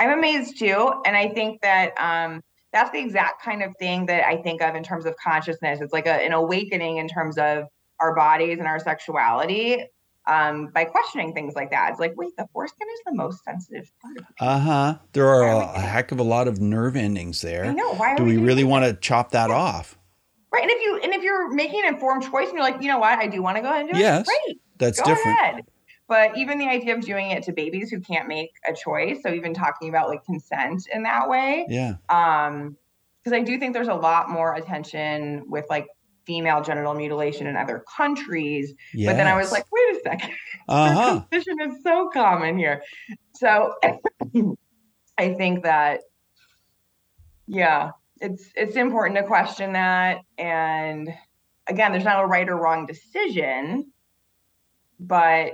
I'm 0.00 0.16
amazed 0.16 0.58
too, 0.58 0.92
and 1.06 1.16
I 1.16 1.28
think 1.28 1.60
that 1.62 1.92
um, 1.98 2.40
that's 2.72 2.90
the 2.90 3.00
exact 3.00 3.42
kind 3.42 3.62
of 3.62 3.74
thing 3.78 4.06
that 4.06 4.26
I 4.26 4.36
think 4.36 4.62
of 4.62 4.74
in 4.74 4.82
terms 4.82 5.06
of 5.06 5.14
consciousness. 5.16 5.80
It's 5.80 5.92
like 5.92 6.06
a, 6.06 6.14
an 6.14 6.32
awakening 6.32 6.98
in 6.98 7.08
terms 7.08 7.38
of 7.38 7.64
our 8.00 8.14
bodies 8.14 8.58
and 8.58 8.68
our 8.68 8.78
sexuality 8.78 9.84
um, 10.28 10.68
by 10.68 10.84
questioning 10.84 11.32
things 11.32 11.54
like 11.54 11.70
that. 11.70 11.90
It's 11.90 12.00
like, 12.00 12.14
wait, 12.16 12.36
the 12.36 12.46
foreskin 12.52 12.86
is 12.92 13.00
the 13.06 13.14
most 13.14 13.42
sensitive 13.44 13.90
part 14.00 14.18
of 14.18 14.24
Uh 14.38 14.58
huh. 14.58 14.98
There 15.12 15.26
are 15.26 15.42
a, 15.42 15.58
a, 15.74 15.80
heck 15.80 16.12
of 16.12 16.20
a 16.20 16.22
lot 16.22 16.46
of 16.46 16.60
nerve 16.60 16.96
endings 16.96 17.40
there. 17.40 17.64
I 17.64 17.72
know. 17.72 17.94
Why 17.94 18.14
do 18.14 18.24
we, 18.24 18.36
we 18.36 18.44
really 18.44 18.64
want 18.64 18.84
to 18.84 18.92
chop 18.94 19.32
that 19.32 19.48
yeah. 19.48 19.56
off? 19.56 19.97
Right. 20.52 20.62
And 20.62 20.70
if 20.70 20.82
you 20.82 21.00
and 21.02 21.12
if 21.12 21.22
you're 21.22 21.50
making 21.52 21.80
an 21.84 21.94
informed 21.94 22.22
choice 22.22 22.48
and 22.48 22.54
you're 22.54 22.62
like, 22.62 22.80
you 22.80 22.88
know 22.88 22.98
what, 22.98 23.18
I 23.18 23.26
do 23.26 23.42
want 23.42 23.56
to 23.56 23.62
go 23.62 23.68
ahead 23.68 23.86
and 23.86 23.94
do 23.94 23.98
yes, 23.98 24.26
it. 24.26 24.26
Great. 24.26 24.60
That's 24.78 25.00
go 25.00 25.14
different. 25.14 25.38
Ahead. 25.38 25.64
But 26.08 26.38
even 26.38 26.58
the 26.58 26.66
idea 26.66 26.96
of 26.96 27.02
doing 27.02 27.32
it 27.32 27.42
to 27.44 27.52
babies 27.52 27.90
who 27.90 28.00
can't 28.00 28.26
make 28.26 28.50
a 28.66 28.72
choice, 28.72 29.18
so 29.22 29.32
even 29.32 29.52
talking 29.52 29.90
about 29.90 30.08
like 30.08 30.24
consent 30.24 30.88
in 30.92 31.02
that 31.02 31.28
way, 31.28 31.66
yeah. 31.68 31.96
Um, 32.08 32.76
because 33.22 33.36
I 33.36 33.42
do 33.42 33.58
think 33.58 33.74
there's 33.74 33.88
a 33.88 33.94
lot 33.94 34.30
more 34.30 34.54
attention 34.54 35.44
with 35.48 35.66
like 35.68 35.86
female 36.26 36.62
genital 36.62 36.94
mutilation 36.94 37.46
in 37.46 37.56
other 37.56 37.84
countries. 37.96 38.74
Yes. 38.94 39.10
But 39.10 39.16
then 39.16 39.26
I 39.26 39.36
was 39.36 39.52
like, 39.52 39.64
wait 39.72 39.96
a 39.96 40.00
second. 40.02 40.34
Uh-huh. 40.68 41.22
Circumcision 41.32 41.54
is 41.62 41.82
so 41.82 42.10
common 42.12 42.58
here. 42.58 42.82
So 43.34 43.72
I 45.18 45.32
think 45.32 45.62
that, 45.62 46.00
yeah, 47.46 47.92
it's 48.20 48.50
it's 48.54 48.76
important 48.76 49.18
to 49.18 49.24
question 49.24 49.72
that. 49.74 50.20
And 50.38 51.12
again, 51.66 51.92
there's 51.92 52.04
not 52.04 52.22
a 52.22 52.26
right 52.26 52.48
or 52.48 52.56
wrong 52.56 52.86
decision, 52.86 53.92
but 55.00 55.52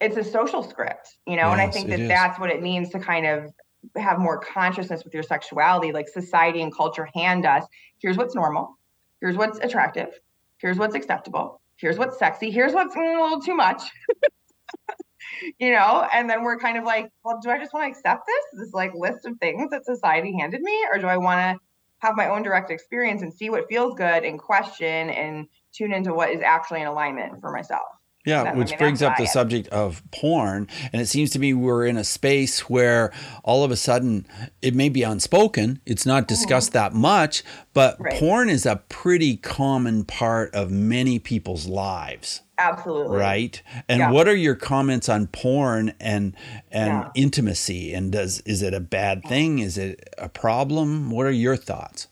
it's 0.00 0.16
a 0.16 0.24
social 0.24 0.62
script, 0.62 1.16
you 1.26 1.36
know. 1.36 1.48
Yes, 1.48 1.52
and 1.52 1.60
I 1.60 1.70
think 1.70 1.88
that 1.90 2.08
that's 2.08 2.38
what 2.38 2.50
it 2.50 2.62
means 2.62 2.90
to 2.90 2.98
kind 2.98 3.26
of 3.26 3.52
have 3.96 4.18
more 4.18 4.38
consciousness 4.38 5.04
with 5.04 5.14
your 5.14 5.22
sexuality. 5.22 5.92
Like 5.92 6.08
society 6.08 6.62
and 6.62 6.74
culture 6.74 7.08
hand 7.14 7.46
us, 7.46 7.64
here's 7.98 8.16
what's 8.16 8.34
normal 8.34 8.76
here's 9.24 9.38
what's 9.38 9.58
attractive, 9.60 10.20
here's 10.58 10.76
what's 10.76 10.94
acceptable, 10.94 11.58
here's 11.76 11.96
what's 11.96 12.18
sexy, 12.18 12.50
here's 12.50 12.74
what's 12.74 12.94
a 12.94 12.98
little 12.98 13.40
too 13.40 13.54
much. 13.54 13.80
you 15.58 15.70
know, 15.70 16.06
and 16.12 16.28
then 16.28 16.42
we're 16.42 16.58
kind 16.58 16.78
of 16.78 16.84
like, 16.84 17.10
well, 17.24 17.38
do 17.42 17.50
I 17.50 17.58
just 17.58 17.72
want 17.72 17.84
to 17.84 17.90
accept 17.90 18.26
this? 18.26 18.60
This 18.64 18.74
like 18.74 18.92
list 18.94 19.26
of 19.26 19.38
things 19.38 19.70
that 19.70 19.84
society 19.84 20.36
handed 20.38 20.60
me, 20.62 20.86
or 20.92 20.98
do 20.98 21.06
I 21.06 21.16
want 21.16 21.40
to 21.40 21.60
have 21.98 22.16
my 22.16 22.28
own 22.28 22.42
direct 22.42 22.70
experience 22.70 23.22
and 23.22 23.32
see 23.32 23.50
what 23.50 23.68
feels 23.68 23.94
good 23.94 24.24
and 24.24 24.38
question 24.38 25.10
and 25.10 25.46
tune 25.72 25.92
into 25.92 26.12
what 26.12 26.30
is 26.30 26.42
actually 26.42 26.80
in 26.80 26.86
alignment 26.86 27.40
for 27.40 27.50
myself? 27.50 27.86
Yeah, 28.24 28.54
which 28.54 28.68
I 28.68 28.70
mean, 28.70 28.78
brings 28.78 29.02
up 29.02 29.18
the 29.18 29.26
subject 29.26 29.68
of 29.68 30.02
porn. 30.10 30.66
And 30.92 31.02
it 31.02 31.06
seems 31.06 31.30
to 31.30 31.38
me 31.38 31.52
we're 31.52 31.84
in 31.84 31.98
a 31.98 32.04
space 32.04 32.70
where 32.70 33.12
all 33.42 33.64
of 33.64 33.70
a 33.70 33.76
sudden 33.76 34.26
it 34.62 34.74
may 34.74 34.88
be 34.88 35.02
unspoken, 35.02 35.80
it's 35.84 36.06
not 36.06 36.26
discussed 36.26 36.70
mm-hmm. 36.70 36.94
that 36.94 36.94
much, 36.94 37.42
but 37.74 37.96
right. 38.00 38.18
porn 38.18 38.48
is 38.48 38.64
a 38.64 38.76
pretty 38.88 39.36
common 39.36 40.04
part 40.04 40.54
of 40.54 40.70
many 40.70 41.18
people's 41.18 41.66
lives. 41.66 42.40
Absolutely. 42.56 43.18
Right? 43.18 43.62
And 43.88 43.98
yeah. 43.98 44.10
what 44.10 44.26
are 44.26 44.36
your 44.36 44.54
comments 44.54 45.08
on 45.08 45.26
porn 45.26 45.92
and 46.00 46.34
and 46.70 47.04
yeah. 47.04 47.10
intimacy? 47.14 47.92
And 47.92 48.12
does 48.12 48.40
is 48.40 48.62
it 48.62 48.72
a 48.72 48.80
bad 48.80 49.22
thing? 49.24 49.58
Is 49.58 49.76
it 49.76 50.08
a 50.16 50.28
problem? 50.28 51.10
What 51.10 51.26
are 51.26 51.32
your 51.32 51.56
thoughts? 51.56 52.06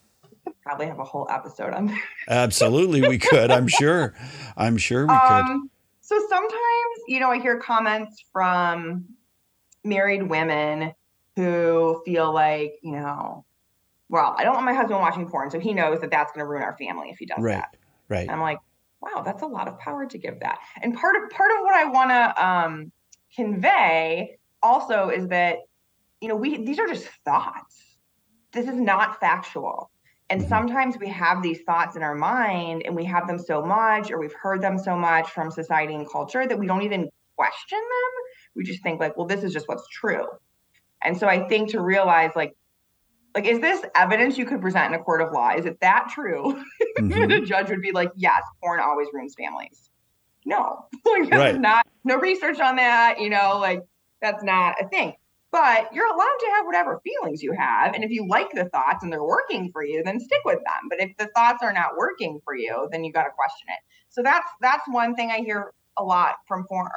Probably 0.64 0.86
have 0.86 0.98
a 0.98 1.04
whole 1.04 1.26
episode 1.30 1.72
on 1.72 1.86
that. 1.86 2.02
Absolutely, 2.28 3.00
we 3.02 3.18
could. 3.18 3.50
I'm 3.50 3.68
sure. 3.68 4.14
I'm 4.56 4.76
sure 4.76 5.06
we 5.06 5.14
um, 5.14 5.62
could 5.62 5.71
so 6.12 6.26
sometimes, 6.28 6.98
you 7.08 7.20
know, 7.20 7.30
I 7.30 7.40
hear 7.40 7.58
comments 7.58 8.22
from 8.32 9.06
married 9.82 10.28
women 10.28 10.92
who 11.36 12.02
feel 12.04 12.32
like, 12.32 12.74
you 12.82 12.92
know, 12.92 13.46
well, 14.10 14.34
I 14.36 14.44
don't 14.44 14.52
want 14.54 14.66
my 14.66 14.74
husband 14.74 15.00
watching 15.00 15.26
porn, 15.26 15.50
so 15.50 15.58
he 15.58 15.72
knows 15.72 16.00
that 16.00 16.10
that's 16.10 16.32
going 16.32 16.44
to 16.44 16.48
ruin 16.48 16.62
our 16.62 16.76
family 16.76 17.08
if 17.08 17.18
he 17.18 17.24
does 17.24 17.38
right, 17.40 17.54
that. 17.54 17.76
Right. 18.08 18.22
And 18.22 18.30
I'm 18.30 18.42
like, 18.42 18.58
wow, 19.00 19.22
that's 19.22 19.42
a 19.42 19.46
lot 19.46 19.68
of 19.68 19.78
power 19.78 20.04
to 20.04 20.18
give 20.18 20.40
that. 20.40 20.58
And 20.82 20.94
part 20.94 21.16
of 21.16 21.30
part 21.30 21.50
of 21.50 21.62
what 21.62 21.74
I 21.74 21.84
want 21.86 22.10
to 22.10 22.46
um, 22.46 22.92
convey 23.34 24.36
also 24.62 25.08
is 25.08 25.28
that, 25.28 25.60
you 26.20 26.28
know, 26.28 26.36
we 26.36 26.62
these 26.62 26.78
are 26.78 26.86
just 26.86 27.06
thoughts. 27.24 27.82
this 28.52 28.68
is 28.68 28.78
not 28.78 29.18
factual. 29.18 29.90
And 30.32 30.40
mm-hmm. 30.40 30.48
sometimes 30.48 30.96
we 30.98 31.08
have 31.08 31.42
these 31.42 31.60
thoughts 31.60 31.94
in 31.94 32.02
our 32.02 32.14
mind 32.14 32.84
and 32.86 32.96
we 32.96 33.04
have 33.04 33.26
them 33.26 33.38
so 33.38 33.62
much, 33.62 34.10
or 34.10 34.18
we've 34.18 34.32
heard 34.32 34.62
them 34.62 34.78
so 34.78 34.96
much 34.96 35.28
from 35.28 35.50
society 35.50 35.94
and 35.94 36.10
culture 36.10 36.46
that 36.46 36.58
we 36.58 36.66
don't 36.66 36.80
even 36.80 37.06
question 37.36 37.78
them. 37.78 38.10
We 38.56 38.64
just 38.64 38.82
think, 38.82 38.98
like, 38.98 39.14
well, 39.14 39.26
this 39.26 39.44
is 39.44 39.52
just 39.52 39.68
what's 39.68 39.86
true. 39.88 40.24
And 41.04 41.14
so 41.14 41.28
I 41.28 41.46
think 41.48 41.70
to 41.72 41.82
realize, 41.82 42.30
like, 42.34 42.54
like 43.34 43.44
is 43.44 43.60
this 43.60 43.84
evidence 43.94 44.38
you 44.38 44.46
could 44.46 44.62
present 44.62 44.94
in 44.94 44.98
a 44.98 45.02
court 45.02 45.20
of 45.20 45.32
law? 45.34 45.50
Is 45.50 45.66
it 45.66 45.78
that 45.80 46.08
true? 46.12 46.62
Mm-hmm. 46.98 47.30
the 47.30 47.40
judge 47.40 47.70
would 47.70 47.80
be 47.80 47.90
like, 47.90 48.10
yes, 48.16 48.42
porn 48.62 48.78
always 48.78 49.08
ruins 49.14 49.34
families. 49.34 49.90
No, 50.44 50.84
like 51.06 51.30
that's 51.30 51.54
right. 51.54 51.58
not 51.58 51.86
no 52.04 52.16
research 52.16 52.60
on 52.60 52.76
that. 52.76 53.18
You 53.18 53.30
know, 53.30 53.56
like 53.58 53.80
that's 54.20 54.44
not 54.44 54.76
a 54.78 54.86
thing 54.88 55.14
but 55.52 55.92
you're 55.94 56.06
allowed 56.06 56.36
to 56.40 56.46
have 56.56 56.64
whatever 56.64 57.00
feelings 57.04 57.42
you 57.42 57.52
have 57.52 57.94
and 57.94 58.02
if 58.02 58.10
you 58.10 58.26
like 58.26 58.50
the 58.52 58.64
thoughts 58.70 59.04
and 59.04 59.12
they're 59.12 59.22
working 59.22 59.70
for 59.70 59.84
you 59.84 60.02
then 60.02 60.18
stick 60.18 60.40
with 60.44 60.58
them. 60.58 60.88
But 60.88 61.00
if 61.00 61.16
the 61.18 61.28
thoughts 61.36 61.62
are 61.62 61.72
not 61.72 61.96
working 61.96 62.40
for 62.42 62.56
you 62.56 62.88
then 62.90 63.04
you 63.04 63.12
got 63.12 63.24
to 63.24 63.30
question 63.30 63.68
it. 63.68 63.78
So 64.08 64.22
that's 64.22 64.48
that's 64.60 64.82
one 64.88 65.14
thing 65.14 65.30
i 65.30 65.38
hear 65.38 65.72
a 65.98 66.02
lot 66.02 66.36
from 66.48 66.64
porn 66.64 66.88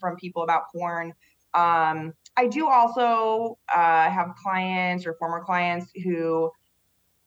from 0.00 0.16
people 0.16 0.42
about 0.42 0.72
porn. 0.74 1.12
Um, 1.54 2.14
i 2.36 2.46
do 2.48 2.66
also 2.66 3.58
uh, 3.72 4.10
have 4.10 4.34
clients 4.42 5.06
or 5.06 5.14
former 5.14 5.44
clients 5.44 5.92
who 6.02 6.50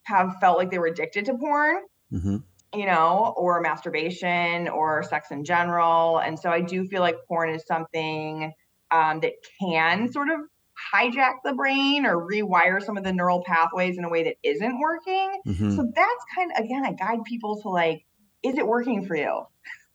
have 0.02 0.36
felt 0.40 0.58
like 0.58 0.70
they 0.70 0.78
were 0.78 0.86
addicted 0.86 1.24
to 1.26 1.34
porn 1.34 1.76
mm-hmm. 2.12 2.36
you 2.74 2.86
know 2.86 3.32
or 3.36 3.60
masturbation 3.60 4.68
or 4.68 5.04
sex 5.04 5.30
in 5.30 5.44
general. 5.44 6.18
And 6.18 6.38
so 6.38 6.50
i 6.50 6.60
do 6.60 6.88
feel 6.88 7.02
like 7.02 7.16
porn 7.28 7.50
is 7.50 7.64
something 7.66 8.52
um, 8.90 9.20
that 9.20 9.32
can 9.58 10.12
sort 10.12 10.28
of 10.28 10.40
hijack 10.94 11.34
the 11.44 11.52
brain 11.52 12.06
or 12.06 12.16
rewire 12.16 12.82
some 12.82 12.96
of 12.96 13.04
the 13.04 13.12
neural 13.12 13.42
pathways 13.44 13.98
in 13.98 14.04
a 14.04 14.08
way 14.08 14.24
that 14.24 14.36
isn't 14.42 14.78
working. 14.78 15.40
Mm-hmm. 15.46 15.76
So 15.76 15.90
that's 15.94 16.24
kind 16.34 16.52
of, 16.52 16.64
again, 16.64 16.84
I 16.84 16.92
guide 16.92 17.24
people 17.24 17.60
to 17.62 17.68
like, 17.68 18.04
is 18.42 18.58
it 18.58 18.66
working 18.66 19.06
for 19.06 19.16
you? 19.16 19.44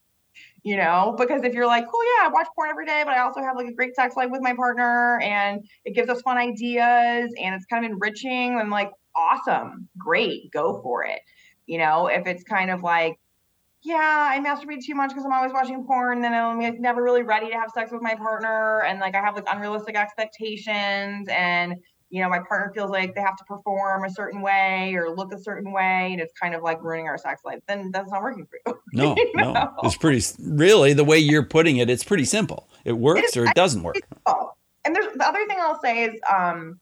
you 0.63 0.77
know, 0.77 1.15
because 1.17 1.44
if 1.44 1.53
you're 1.53 1.67
like, 1.67 1.86
oh 1.94 2.17
yeah, 2.20 2.27
I 2.27 2.32
watch 2.32 2.48
porn 2.56 2.70
every 2.70 2.86
day, 2.86 3.03
but 3.06 3.13
I 3.13 3.22
also 3.22 3.41
have 3.41 3.56
like 3.56 3.67
a 3.67 3.74
great 3.74 3.96
sex 3.96 4.15
life 4.15 4.29
with 4.32 4.41
my 4.41 4.53
partner 4.53 5.20
and 5.22 5.65
it 5.86 5.96
gives 5.96 6.10
us 6.10 6.22
fun 6.22 6.38
ideas 6.38 7.32
and 7.41 7.56
it's 7.56 7.65
kind 7.65 7.86
of 7.86 7.91
enriching, 7.91 8.58
I'm 8.58 8.70
like, 8.70 8.91
awesome, 9.15 9.88
great, 9.98 10.51
go 10.51 10.82
for 10.82 11.06
it. 11.06 11.20
You 11.65 11.79
know, 11.79 12.08
if 12.08 12.27
it's 12.27 12.44
kind 12.44 12.72
of 12.72 12.84
like, 12.84 13.17
yeah, 13.88 14.29
I 14.29 14.39
masturbate 14.39 14.84
too 14.84 14.96
much 14.96 15.12
because 15.12 15.24
I'm 15.24 15.32
always 15.32 15.53
watching 15.53 15.86
porn. 15.86 16.22
Then 16.22 16.34
I'm 16.34 16.60
like 16.60 16.77
never 16.77 17.01
really 17.01 17.24
ready 17.24 17.50
to 17.50 17.53
have 17.53 17.72
sex 17.74 17.89
with 17.89 18.01
my 18.01 18.15
partner, 18.15 18.84
and 18.84 19.00
like 19.00 19.15
I 19.15 19.22
have 19.22 19.34
like 19.34 19.46
unrealistic 19.50 19.96
expectations, 19.96 21.29
and 21.29 21.75
you 22.10 22.22
know 22.22 22.27
my 22.27 22.39
partner 22.39 22.74
feels 22.75 22.91
like 22.91 23.15
they 23.15 23.22
have 23.22 23.38
to 23.38 23.46
perform 23.46 24.03
a 24.03 24.10
certain 24.10 24.41
way 24.41 24.94
or 24.96 25.15
look 25.15 25.34
a 25.34 25.39
certain 25.39 25.72
way, 25.72 26.10
and 26.12 26.20
it's 26.20 26.34
kind 26.38 26.53
of 26.53 26.63
like 26.63 26.84
ruining 26.84 27.08
our 27.08 27.17
sex 27.17 27.44
life. 27.46 27.60
Then 27.65 27.91
that's 27.94 28.12
not 28.12 28.22
working 28.22 28.46
for 28.46 28.60
you. 28.65 28.77
No, 28.94 29.15
you 29.15 29.32
know? 29.36 29.53
no, 29.53 29.74
it's 29.84 29.98
pretty. 29.98 30.25
Really, 30.39 30.94
the 30.94 31.03
way 31.03 31.20
you're 31.20 31.46
putting 31.46 31.77
it, 31.77 31.89
it's 31.89 32.03
pretty 32.03 32.25
simple. 32.25 32.70
It 32.84 32.94
works 32.94 33.36
it 33.36 33.38
or 33.38 33.46
it 33.46 33.53
doesn't 33.53 33.84
work. 33.84 33.98
And 34.86 34.96
there's 34.96 35.13
the 35.13 35.27
other 35.27 35.46
thing 35.48 35.58
I'll 35.62 35.79
say 35.82 36.06
is 36.06 36.20
um, 36.34 36.79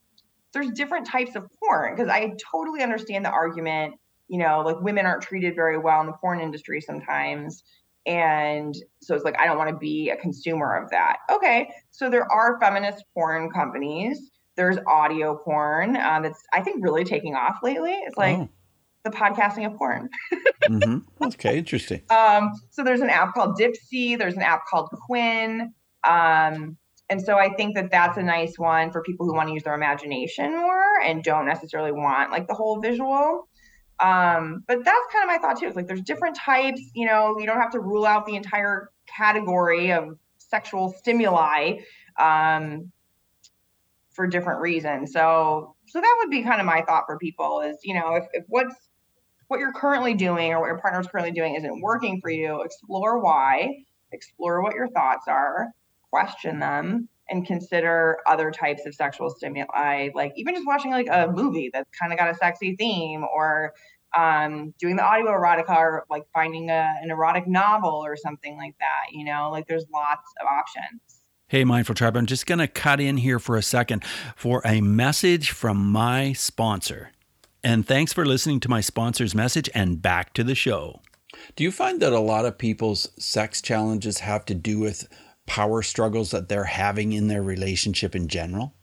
there's 0.54 0.72
different 0.72 1.08
types 1.08 1.36
of 1.36 1.48
porn 1.60 1.96
because 1.96 2.10
I 2.10 2.34
totally 2.52 2.82
understand 2.82 3.26
the 3.26 3.32
argument 3.32 3.96
you 4.28 4.40
know, 4.40 4.62
like 4.66 4.80
women 4.82 5.06
aren't 5.06 5.24
treated 5.24 5.56
very 5.56 5.78
well 5.78 6.02
in 6.02 6.08
the 6.08 6.14
porn 6.14 6.40
industry 6.40 6.82
sometimes. 6.82 7.64
And 8.06 8.76
so 9.02 9.16
it's 9.16 9.24
like, 9.24 9.40
I 9.40 9.46
don't 9.46 9.58
want 9.58 9.70
to 9.72 9.78
be 9.78 10.10
a 10.10 10.18
consumer 10.18 10.76
of 10.76 10.90
that. 10.92 11.18
Okay. 11.32 11.70
So 11.92 12.10
there 12.10 12.32
are 12.32 12.60
feminist 12.60 13.04
porn 13.14 13.50
companies. 13.50 14.32
There's 14.56 14.78
audio 14.88 15.36
porn 15.36 15.98
um, 15.98 16.24
that's, 16.24 16.42
I 16.54 16.62
think, 16.62 16.84
really 16.84 17.04
taking 17.04 17.36
off 17.36 17.58
lately. 17.64 17.94
It's 17.94 18.18
like 18.18 18.38
oh. 18.38 18.50
the 19.04 19.10
podcasting 19.10 19.66
of 19.66 19.78
porn. 19.78 20.10
mm-hmm. 20.70 21.26
Okay. 21.26 21.58
Interesting. 21.58 22.02
Um, 22.10 22.52
so 22.70 22.84
there's 22.84 23.02
an 23.02 23.10
app 23.10 23.34
called 23.34 23.58
Dipsea, 23.60 24.18
there's 24.18 24.36
an 24.36 24.44
app 24.44 24.62
called 24.70 24.90
Quinn. 25.08 25.74
Um, 26.08 26.78
and 27.10 27.22
so 27.22 27.38
I 27.38 27.54
think 27.54 27.76
that 27.76 27.92
that's 27.92 28.18
a 28.18 28.24
nice 28.24 28.58
one 28.58 28.92
for 28.92 29.02
people 29.02 29.26
who 29.26 29.34
want 29.34 29.50
to 29.50 29.54
use 29.54 29.64
their 29.64 29.76
imagination 29.76 30.58
more 30.58 31.02
and 31.04 31.24
don't 31.24 31.46
necessarily 31.46 31.92
want 31.92 32.32
like 32.32 32.48
the 32.48 32.54
whole 32.54 32.80
visual. 32.80 33.48
Um, 34.00 34.64
but 34.68 34.84
that's 34.84 35.08
kind 35.12 35.24
of 35.24 35.28
my 35.28 35.38
thought 35.38 35.60
too. 35.60 35.68
It's 35.68 35.76
like 35.76 35.88
there's 35.88 36.02
different 36.02 36.36
types, 36.36 36.82
you 36.94 37.06
know, 37.06 37.38
you 37.40 37.46
don't 37.46 37.62
have 37.62 37.72
to 37.72 37.80
rule 37.80 38.06
out 38.06 38.26
the 38.26 38.36
entire 38.36 38.90
category 39.08 39.92
of 39.92 40.18
sexual 40.38 40.94
stimuli 40.98 41.80
um, 42.20 42.92
for 44.12 44.28
different 44.28 44.62
reasons. 44.62 45.14
So 45.14 45.76
so 45.88 46.02
that 46.02 46.16
would 46.20 46.30
be 46.30 46.44
kind 46.44 46.60
of 46.60 46.66
my 46.66 46.82
thought 46.82 47.04
for 47.06 47.18
people 47.18 47.62
is, 47.62 47.78
you 47.84 47.94
know, 47.94 48.16
if, 48.16 48.26
if 48.34 48.44
what's 48.48 48.76
what 49.48 49.60
you're 49.60 49.74
currently 49.74 50.14
doing 50.14 50.52
or 50.52 50.60
what 50.60 50.68
your 50.68 50.80
partner's 50.80 51.08
currently 51.08 51.32
doing 51.32 51.56
isn't 51.56 51.82
working 51.82 52.20
for 52.20 52.30
you, 52.30 52.62
explore 52.64 53.22
why, 53.22 53.84
explore 54.12 54.62
what 54.64 54.74
your 54.74 54.90
thoughts 54.90 55.28
are, 55.28 55.68
question 56.10 56.60
them, 56.60 57.08
and 57.30 57.46
consider 57.46 58.18
other 58.28 58.52
types 58.52 58.86
of 58.86 58.94
sexual 58.94 59.30
stimuli, 59.30 60.10
like 60.14 60.34
even 60.36 60.54
just 60.54 60.68
watching 60.68 60.92
like 60.92 61.08
a 61.10 61.32
movie 61.32 61.70
that's 61.74 61.90
kind 62.00 62.14
of 62.14 62.20
got 62.20 62.30
a 62.30 62.36
sexy 62.36 62.76
theme, 62.76 63.26
or 63.34 63.74
um, 64.16 64.74
doing 64.80 64.96
the 64.96 65.04
audio 65.04 65.32
erotica, 65.32 65.76
or 65.76 66.06
like 66.10 66.24
finding 66.34 66.70
a, 66.70 66.94
an 67.02 67.12
erotic 67.12 67.48
novel 67.48 68.04
or 68.06 68.16
something 68.16 68.56
like 68.58 68.76
that. 68.80 69.12
You 69.12 69.26
know, 69.26 69.50
like 69.52 69.68
there's 69.68 69.86
lots 69.94 70.32
of 70.42 70.48
options. 70.48 71.02
Hey, 71.48 71.64
Mindful 71.64 71.94
Tribe, 71.94 72.18
I'm 72.18 72.26
just 72.26 72.48
going 72.48 72.60
to 72.60 72.68
cut 72.68 73.00
in 73.00 73.18
here 73.18 73.38
for 73.38 73.56
a 73.56 73.62
second 73.62 74.04
for 74.36 74.64
a 74.66 74.82
message 74.82 75.52
from 75.52 75.92
my 75.92 76.34
sponsor. 76.34 77.12
And 77.64 77.86
thanks 77.86 78.14
for 78.14 78.26
listening 78.26 78.60
to 78.62 78.70
my 78.70 78.82
sponsor's 78.82 79.36
message 79.36 79.70
and 79.76 80.02
back 80.02 80.34
to 80.34 80.44
the 80.44 80.56
show. 80.56 81.02
Do 81.56 81.64
you 81.64 81.72
find 81.72 82.02
that 82.02 82.14
a 82.14 82.20
lot 82.20 82.46
of 82.46 82.58
people's 82.58 83.12
sex 83.20 83.62
challenges 83.62 84.20
have 84.20 84.46
to 84.46 84.56
do 84.56 84.80
with 84.80 85.08
power 85.46 85.82
struggles 85.82 86.32
that 86.32 86.50
they're 86.50 86.66
having 86.66 87.14
in 87.14 87.28
their 87.28 87.44
relationship 87.44 88.16
in 88.16 88.28
general? 88.28 88.74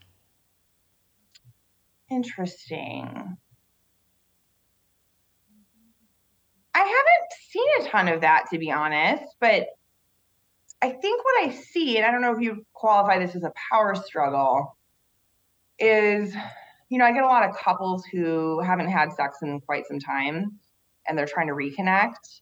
Interesting. 2.09 3.37
I 6.75 6.79
haven't 6.79 7.33
seen 7.49 7.67
a 7.81 7.89
ton 7.89 8.07
of 8.07 8.21
that 8.21 8.45
to 8.51 8.57
be 8.57 8.71
honest, 8.71 9.23
but 9.39 9.67
I 10.81 10.89
think 10.89 11.23
what 11.23 11.45
I 11.45 11.51
see, 11.51 11.97
and 11.97 12.05
I 12.05 12.11
don't 12.11 12.21
know 12.21 12.35
if 12.35 12.41
you 12.41 12.65
qualify 12.73 13.19
this 13.19 13.35
as 13.35 13.43
a 13.43 13.53
power 13.71 13.95
struggle, 13.95 14.75
is 15.79 16.35
you 16.89 16.99
know, 16.99 17.05
I 17.05 17.11
get 17.11 17.23
a 17.23 17.27
lot 17.27 17.49
of 17.49 17.55
couples 17.55 18.05
who 18.05 18.59
haven't 18.61 18.89
had 18.89 19.11
sex 19.13 19.39
in 19.41 19.59
quite 19.61 19.87
some 19.87 19.99
time 19.99 20.59
and 21.07 21.17
they're 21.17 21.25
trying 21.25 21.47
to 21.47 21.53
reconnect 21.53 22.41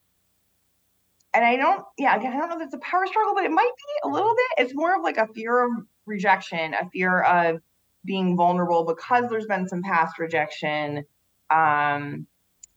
and 1.34 1.46
I 1.46 1.56
don't, 1.56 1.84
yeah, 1.98 2.16
again, 2.16 2.34
I 2.34 2.38
don't 2.38 2.50
know 2.50 2.58
if 2.58 2.64
it's 2.64 2.74
a 2.74 2.80
power 2.80 3.06
struggle, 3.08 3.34
but 3.34 3.46
it 3.46 3.52
might 3.52 3.72
be 3.78 4.10
a 4.10 4.12
little 4.12 4.34
bit. 4.36 4.66
It's 4.66 4.76
more 4.76 4.96
of 4.96 5.04
like 5.04 5.18
a 5.18 5.28
fear 5.28 5.64
of 5.64 5.72
rejection, 6.06 6.74
a 6.74 6.90
fear 6.90 7.22
of 7.22 7.62
being 8.04 8.36
vulnerable 8.36 8.84
because 8.84 9.30
there's 9.30 9.46
been 9.46 9.68
some 9.68 9.82
past 9.82 10.20
rejection. 10.20 11.06
Um, 11.50 12.28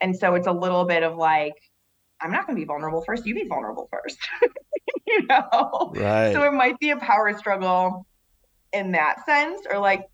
and 0.01 0.17
so 0.17 0.35
it's 0.35 0.47
a 0.47 0.53
little 0.53 0.85
bit 0.85 1.03
of 1.03 1.17
like, 1.17 1.55
I'm 2.21 2.31
not 2.31 2.47
going 2.47 2.57
to 2.57 2.61
be 2.61 2.67
vulnerable 2.67 3.03
first. 3.03 3.27
You 3.27 3.35
be 3.35 3.49
vulnerable 3.49 3.89
first. 3.91 4.19
you 5.07 5.27
know? 5.27 5.93
Right. 5.95 6.33
So 6.33 6.43
it 6.45 6.53
might 6.53 6.79
be 6.79 6.91
a 6.91 6.97
power 6.97 7.37
struggle 7.37 8.07
in 8.73 8.93
that 8.93 9.25
sense, 9.27 9.63
or 9.71 9.79
like, 9.79 10.09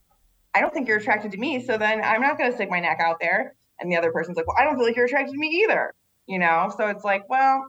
I 0.55 0.61
don't 0.61 0.73
think 0.73 0.89
you're 0.89 0.99
attracted 0.99 1.33
to 1.33 1.39
me. 1.39 1.65
So 1.65 1.79
then 1.79 2.03
I'm 2.03 2.21
not 2.21 2.39
going 2.39 2.51
to 2.51 2.57
stick 2.57 2.71
my 2.71 2.81
neck 2.81 3.01
out 3.01 3.19
there. 3.21 3.55
And 3.79 3.91
the 3.91 3.97
other 3.97 4.13
person's 4.13 4.37
like, 4.37 4.47
well, 4.47 4.57
I 4.59 4.65
don't 4.65 4.77
feel 4.77 4.85
like 4.85 4.97
you're 4.97 5.07
attracted 5.07 5.33
to 5.33 5.39
me 5.39 5.65
either. 5.65 5.95
You 6.27 6.39
know? 6.39 6.73
So 6.77 6.89
it's 6.89 7.05
like, 7.05 7.29
well, 7.29 7.67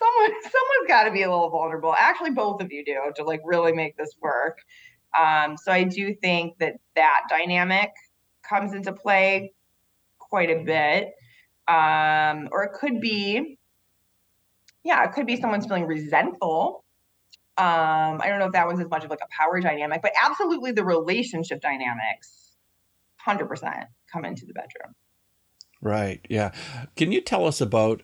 someone 0.00 0.32
someone's 0.42 0.88
got 0.88 1.04
to 1.04 1.10
be 1.10 1.22
a 1.22 1.30
little 1.30 1.50
vulnerable. 1.50 1.94
Actually, 1.96 2.30
both 2.30 2.60
of 2.60 2.72
you 2.72 2.84
do 2.84 2.98
to 3.16 3.24
like 3.24 3.40
really 3.44 3.72
make 3.72 3.96
this 3.96 4.14
work. 4.20 4.58
Um, 5.18 5.56
so 5.56 5.72
I 5.72 5.84
do 5.84 6.14
think 6.14 6.58
that 6.58 6.74
that 6.94 7.22
dynamic 7.28 7.90
comes 8.48 8.72
into 8.72 8.92
play 8.92 9.52
quite 10.18 10.50
a 10.50 10.62
bit, 10.62 11.14
um, 11.66 12.48
or 12.52 12.62
it 12.64 12.72
could 12.74 13.00
be, 13.00 13.58
yeah, 14.84 15.04
it 15.04 15.12
could 15.12 15.26
be 15.26 15.40
someone's 15.40 15.66
feeling 15.66 15.86
resentful. 15.86 16.84
Um, 17.58 18.20
I 18.22 18.28
don't 18.28 18.38
know 18.38 18.46
if 18.46 18.52
that 18.52 18.66
one's 18.66 18.80
as 18.80 18.88
much 18.88 19.04
of 19.04 19.10
like 19.10 19.20
a 19.22 19.28
power 19.36 19.60
dynamic, 19.60 20.00
but 20.00 20.12
absolutely 20.22 20.72
the 20.72 20.84
relationship 20.84 21.60
dynamics, 21.60 22.56
hundred 23.16 23.48
percent, 23.48 23.86
come 24.10 24.24
into 24.24 24.46
the 24.46 24.54
bedroom. 24.54 24.94
Right. 25.82 26.24
Yeah. 26.28 26.52
Can 26.96 27.10
you 27.10 27.20
tell 27.20 27.46
us 27.46 27.60
about 27.60 28.02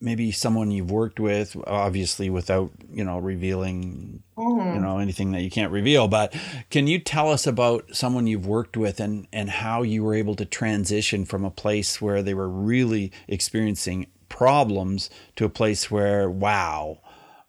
maybe 0.00 0.32
someone 0.32 0.70
you've 0.70 0.90
worked 0.90 1.20
with 1.20 1.56
obviously 1.66 2.30
without 2.30 2.70
you 2.90 3.04
know 3.04 3.18
revealing 3.18 4.22
mm-hmm. 4.36 4.74
you 4.74 4.80
know 4.80 4.98
anything 4.98 5.32
that 5.32 5.42
you 5.42 5.50
can't 5.50 5.72
reveal 5.72 6.08
but 6.08 6.34
can 6.70 6.86
you 6.86 6.98
tell 6.98 7.30
us 7.30 7.46
about 7.46 7.84
someone 7.94 8.26
you've 8.26 8.46
worked 8.46 8.76
with 8.76 8.98
and 9.00 9.26
and 9.32 9.50
how 9.50 9.82
you 9.82 10.02
were 10.02 10.14
able 10.14 10.34
to 10.34 10.44
transition 10.44 11.24
from 11.24 11.44
a 11.44 11.50
place 11.50 12.00
where 12.00 12.22
they 12.22 12.34
were 12.34 12.48
really 12.48 13.12
experiencing 13.28 14.06
problems 14.28 15.10
to 15.36 15.44
a 15.44 15.50
place 15.50 15.90
where 15.90 16.30
wow 16.30 16.98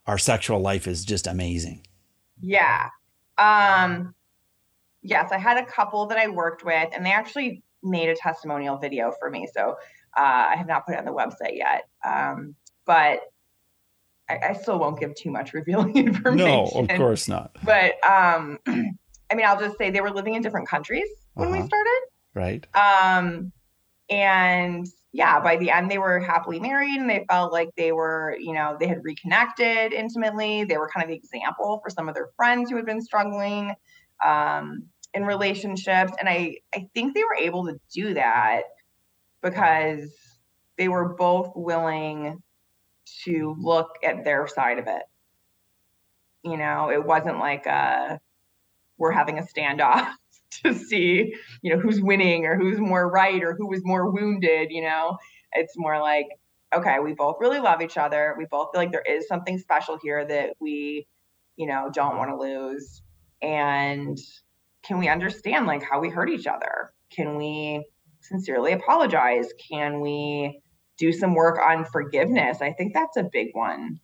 our 0.08 0.18
sexual 0.18 0.60
life 0.60 0.88
is 0.88 1.06
just 1.06 1.28
amazing 1.28 1.86
yeah 2.42 2.90
um 3.38 4.14
yes 5.04 5.32
i 5.32 5.38
had 5.38 5.58
a 5.58 5.66
couple 5.66 6.06
that 6.06 6.18
i 6.18 6.28
worked 6.28 6.66
with 6.66 6.90
and 6.94 7.06
they 7.06 7.12
actually 7.12 7.64
made 7.84 8.10
a 8.10 8.16
testimonial 8.16 8.78
video 8.78 9.14
for 9.20 9.30
me. 9.30 9.48
So 9.54 9.76
uh, 10.18 10.48
I 10.50 10.56
have 10.58 10.68
not 10.68 10.86
put 10.86 10.94
it 10.94 11.00
on 11.00 11.06
the 11.06 11.12
website 11.12 11.58
yet. 11.58 11.84
Um, 12.06 12.56
but 12.86 13.22
I, 14.30 14.50
I, 14.50 14.54
still 14.54 14.80
won't 14.80 15.00
give 15.00 15.16
too 15.16 15.32
much 15.32 15.54
revealing 15.54 15.96
information. 15.96 16.38
No, 16.38 16.66
of 16.66 16.88
course 16.90 17.28
not. 17.28 17.56
But 17.64 17.94
um, 18.06 18.60
I 18.68 19.36
mean, 19.36 19.46
I'll 19.46 19.60
just 19.60 19.78
say 19.78 19.90
they 19.90 20.02
were 20.02 20.12
living 20.12 20.36
in 20.36 20.42
different 20.42 20.68
countries 20.68 21.08
when 21.34 21.50
uh-huh. 21.50 21.62
we 21.62 21.68
started. 21.68 22.02
Right. 22.34 22.68
Um, 22.76 23.52
and 24.10 24.88
yeah, 25.14 25.40
by 25.40 25.58
the 25.58 25.72
end, 25.72 25.92
they 25.92 25.98
were 25.98 26.20
happily 26.20 26.60
married 26.60 27.00
and 27.00 27.10
they 27.10 27.26
felt 27.30 27.52
like 27.52 27.70
they 27.76 27.92
were, 27.92 28.38
you 28.40 28.54
know, 28.54 28.78
they 28.80 28.88
had 28.88 29.04
reconnected 29.04 29.94
intimately. 29.94 30.64
They 30.64 30.78
were 30.78 30.90
kind 30.90 31.04
of 31.04 31.10
the 31.10 31.16
example 31.16 31.80
for 31.84 31.90
some 31.90 32.08
of 32.08 32.16
their 32.16 32.30
friends 32.36 32.70
who 32.70 32.78
had 32.78 32.86
been 32.86 33.02
struggling 33.02 33.74
um, 34.26 34.84
in 35.14 35.26
relationships. 35.26 36.14
And 36.20 36.30
I, 36.30 36.58
I 36.74 36.88
think 36.94 37.14
they 37.14 37.24
were 37.24 37.36
able 37.38 37.66
to 37.66 37.80
do 37.94 38.14
that 38.14 38.64
because 39.42 40.10
they 40.78 40.88
were 40.88 41.14
both 41.14 41.52
willing 41.56 42.42
to 43.24 43.56
look 43.60 43.96
at 44.04 44.24
their 44.24 44.48
side 44.48 44.80
of 44.80 44.88
it. 44.88 45.04
You 46.44 46.58
know, 46.58 46.90
it 46.90 47.06
wasn't 47.06 47.40
like 47.40 47.66
a, 47.66 47.72
uh, 47.72 48.18
we're 48.98 49.12
having 49.12 49.40
a 49.40 49.44
standoff 49.44 50.08
to 50.64 50.74
see, 50.74 51.36
you 51.62 51.74
know, 51.74 51.82
who's 51.82 52.02
winning 52.02 52.46
or 52.46 52.58
who's 52.58 52.80
more 52.80 53.10
right 53.10 53.42
or 53.44 53.56
who 53.56 53.68
was 53.68 53.82
more 53.84 54.10
wounded, 54.12 54.72
you 54.72 54.82
know. 54.82 55.18
It's 55.54 55.74
more 55.78 56.00
like, 56.00 56.28
okay, 56.74 57.00
we 57.00 57.14
both 57.14 57.38
really 57.40 57.60
love 57.60 57.82
each 57.82 57.98
other. 57.98 58.36
We 58.38 58.46
both 58.46 58.70
feel 58.72 58.82
like 58.82 58.92
there 58.92 59.02
is 59.02 59.28
something 59.28 59.58
special 59.58 59.98
here 60.02 60.26
that 60.26 60.52
we, 60.60 61.08
you 61.58 61.68
know, 61.68 61.90
don't 61.94 62.18
want 62.18 62.30
to 62.30 62.38
lose. 62.38 63.02
And 63.42 64.18
can 64.84 64.98
we 64.98 65.10
understand 65.10 65.68
like 65.68 65.84
how 65.84 66.00
we 66.00 66.10
hurt 66.10 66.30
each 66.30 66.48
other? 66.48 66.94
Can 67.10 67.36
we 67.36 67.86
sincerely 68.22 68.74
apologize? 68.74 69.50
Can 69.70 70.02
we 70.02 70.62
do 70.98 71.12
some 71.12 71.34
work 71.34 71.60
on 71.60 71.86
forgiveness? 71.86 72.62
I 72.62 72.72
think 72.74 72.94
that's 72.94 73.18
a 73.18 73.24
big 73.24 73.50
one. 73.54 74.00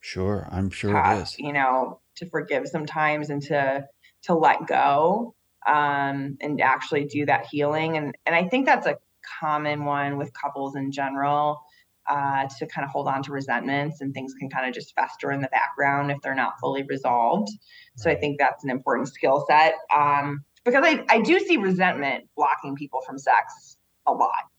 Sure, 0.00 0.48
I'm 0.50 0.70
sure 0.70 0.96
it 0.96 1.22
is. 1.22 1.36
You 1.38 1.52
know, 1.52 2.00
to 2.16 2.26
forgive 2.30 2.68
sometimes 2.68 3.30
and 3.30 3.42
to 3.42 3.84
to 4.22 4.34
let 4.34 4.66
go 4.66 5.34
um, 5.66 6.36
and 6.40 6.60
actually 6.60 7.04
do 7.04 7.26
that 7.26 7.46
healing. 7.50 7.96
And 7.96 8.14
and 8.26 8.34
I 8.34 8.48
think 8.48 8.66
that's 8.66 8.86
a 8.86 8.98
common 9.40 9.84
one 9.84 10.16
with 10.16 10.32
couples 10.32 10.76
in 10.76 10.92
general. 10.92 11.62
Uh, 12.08 12.46
to 12.56 12.64
kind 12.68 12.84
of 12.84 12.90
hold 12.92 13.08
on 13.08 13.20
to 13.20 13.32
resentments 13.32 14.00
and 14.00 14.14
things 14.14 14.32
can 14.38 14.48
kind 14.48 14.64
of 14.64 14.72
just 14.72 14.94
fester 14.94 15.32
in 15.32 15.40
the 15.40 15.48
background 15.48 16.08
if 16.08 16.16
they're 16.22 16.36
not 16.36 16.52
fully 16.60 16.84
resolved. 16.84 17.48
So 17.96 18.08
I 18.08 18.14
think 18.14 18.38
that's 18.38 18.62
an 18.62 18.70
important 18.70 19.08
skill 19.08 19.44
set. 19.48 19.74
Um, 19.92 20.44
because 20.66 20.82
I, 20.84 21.04
I 21.08 21.20
do 21.22 21.38
see 21.38 21.56
resentment 21.56 22.24
blocking 22.36 22.74
people 22.74 23.00
from 23.06 23.18
sex 23.18 23.78
a 24.06 24.12
lot. 24.12 24.50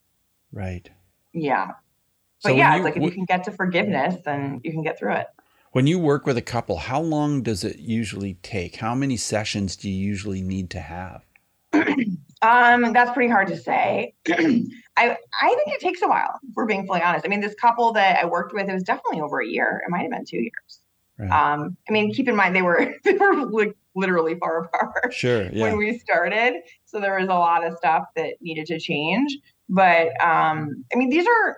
Right. 0.51 0.89
Yeah. 1.33 1.67
But 2.41 2.49
so 2.49 2.55
yeah, 2.55 2.71
you, 2.71 2.77
it's 2.77 2.83
like 2.85 2.97
if 2.97 3.03
you 3.03 3.11
can 3.11 3.25
get 3.25 3.43
to 3.43 3.51
forgiveness, 3.51 4.15
then 4.23 4.61
you 4.63 4.71
can 4.71 4.83
get 4.83 4.97
through 4.97 5.15
it. 5.15 5.27
When 5.73 5.85
you 5.85 5.99
work 5.99 6.25
with 6.25 6.37
a 6.37 6.41
couple, 6.41 6.77
how 6.77 7.01
long 7.01 7.43
does 7.43 7.63
it 7.63 7.79
usually 7.79 8.35
take? 8.35 8.77
How 8.77 8.95
many 8.95 9.17
sessions 9.17 9.75
do 9.75 9.89
you 9.89 9.95
usually 9.95 10.41
need 10.41 10.69
to 10.71 10.79
have? 10.79 11.23
um, 11.73 12.93
that's 12.93 13.11
pretty 13.11 13.29
hard 13.29 13.47
to 13.49 13.57
say. 13.57 14.13
I 14.29 15.17
I 15.41 15.55
think 15.55 15.67
it 15.67 15.81
takes 15.81 16.01
a 16.01 16.07
while. 16.07 16.39
If 16.47 16.55
we're 16.55 16.65
being 16.65 16.87
fully 16.87 17.01
honest. 17.01 17.25
I 17.25 17.27
mean, 17.27 17.41
this 17.41 17.53
couple 17.55 17.91
that 17.93 18.17
I 18.23 18.25
worked 18.25 18.53
with, 18.53 18.69
it 18.69 18.73
was 18.73 18.83
definitely 18.83 19.19
over 19.19 19.41
a 19.41 19.47
year. 19.47 19.81
It 19.85 19.91
might 19.91 20.03
have 20.03 20.11
been 20.11 20.25
two 20.25 20.37
years. 20.37 20.79
Right. 21.19 21.31
Um, 21.31 21.77
I 21.89 21.91
mean, 21.91 22.13
keep 22.13 22.27
in 22.27 22.35
mind 22.35 22.55
they 22.55 22.61
were 22.61 22.95
they 23.03 23.13
were 23.13 23.45
like 23.45 23.75
literally 23.95 24.35
far 24.35 24.65
apart. 24.65 24.93
Sure. 25.13 25.49
Yeah. 25.51 25.63
When 25.63 25.77
we 25.77 25.97
started, 25.97 26.61
so 26.85 26.99
there 26.99 27.19
was 27.19 27.29
a 27.29 27.33
lot 27.33 27.65
of 27.65 27.77
stuff 27.77 28.05
that 28.15 28.35
needed 28.41 28.67
to 28.67 28.79
change. 28.79 29.37
But 29.69 30.09
um, 30.21 30.85
I 30.93 30.95
mean, 30.95 31.09
these 31.09 31.25
are 31.27 31.57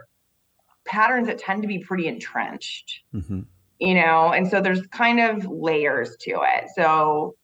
patterns 0.85 1.27
that 1.27 1.37
tend 1.37 1.61
to 1.61 1.67
be 1.67 1.79
pretty 1.79 2.07
entrenched. 2.07 3.01
Mm-hmm. 3.13 3.41
You 3.79 3.93
know, 3.93 4.33
and 4.33 4.47
so 4.49 4.61
there's 4.61 4.85
kind 4.87 5.21
of 5.21 5.45
layers 5.45 6.17
to 6.21 6.31
it. 6.31 6.65
So 6.75 7.35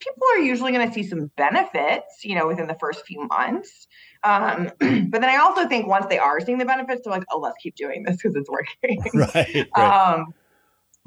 people 0.00 0.22
are 0.34 0.38
usually 0.38 0.72
going 0.72 0.86
to 0.88 0.92
see 0.92 1.04
some 1.04 1.30
benefits, 1.36 2.24
you 2.24 2.34
know, 2.34 2.46
within 2.46 2.66
the 2.66 2.76
first 2.80 3.06
few 3.06 3.26
months. 3.28 3.86
Um, 4.24 4.70
but 4.78 5.20
then 5.20 5.24
I 5.24 5.36
also 5.36 5.68
think 5.68 5.86
once 5.86 6.06
they 6.06 6.18
are 6.18 6.40
seeing 6.40 6.58
the 6.58 6.64
benefits, 6.64 7.02
they're 7.04 7.12
like, 7.12 7.24
oh, 7.30 7.38
let's 7.38 7.56
keep 7.62 7.76
doing 7.76 8.02
this 8.02 8.16
because 8.16 8.34
it's 8.34 8.50
working. 8.50 9.04
Right. 9.14 9.68
right. 9.76 10.14
Um, 10.14 10.34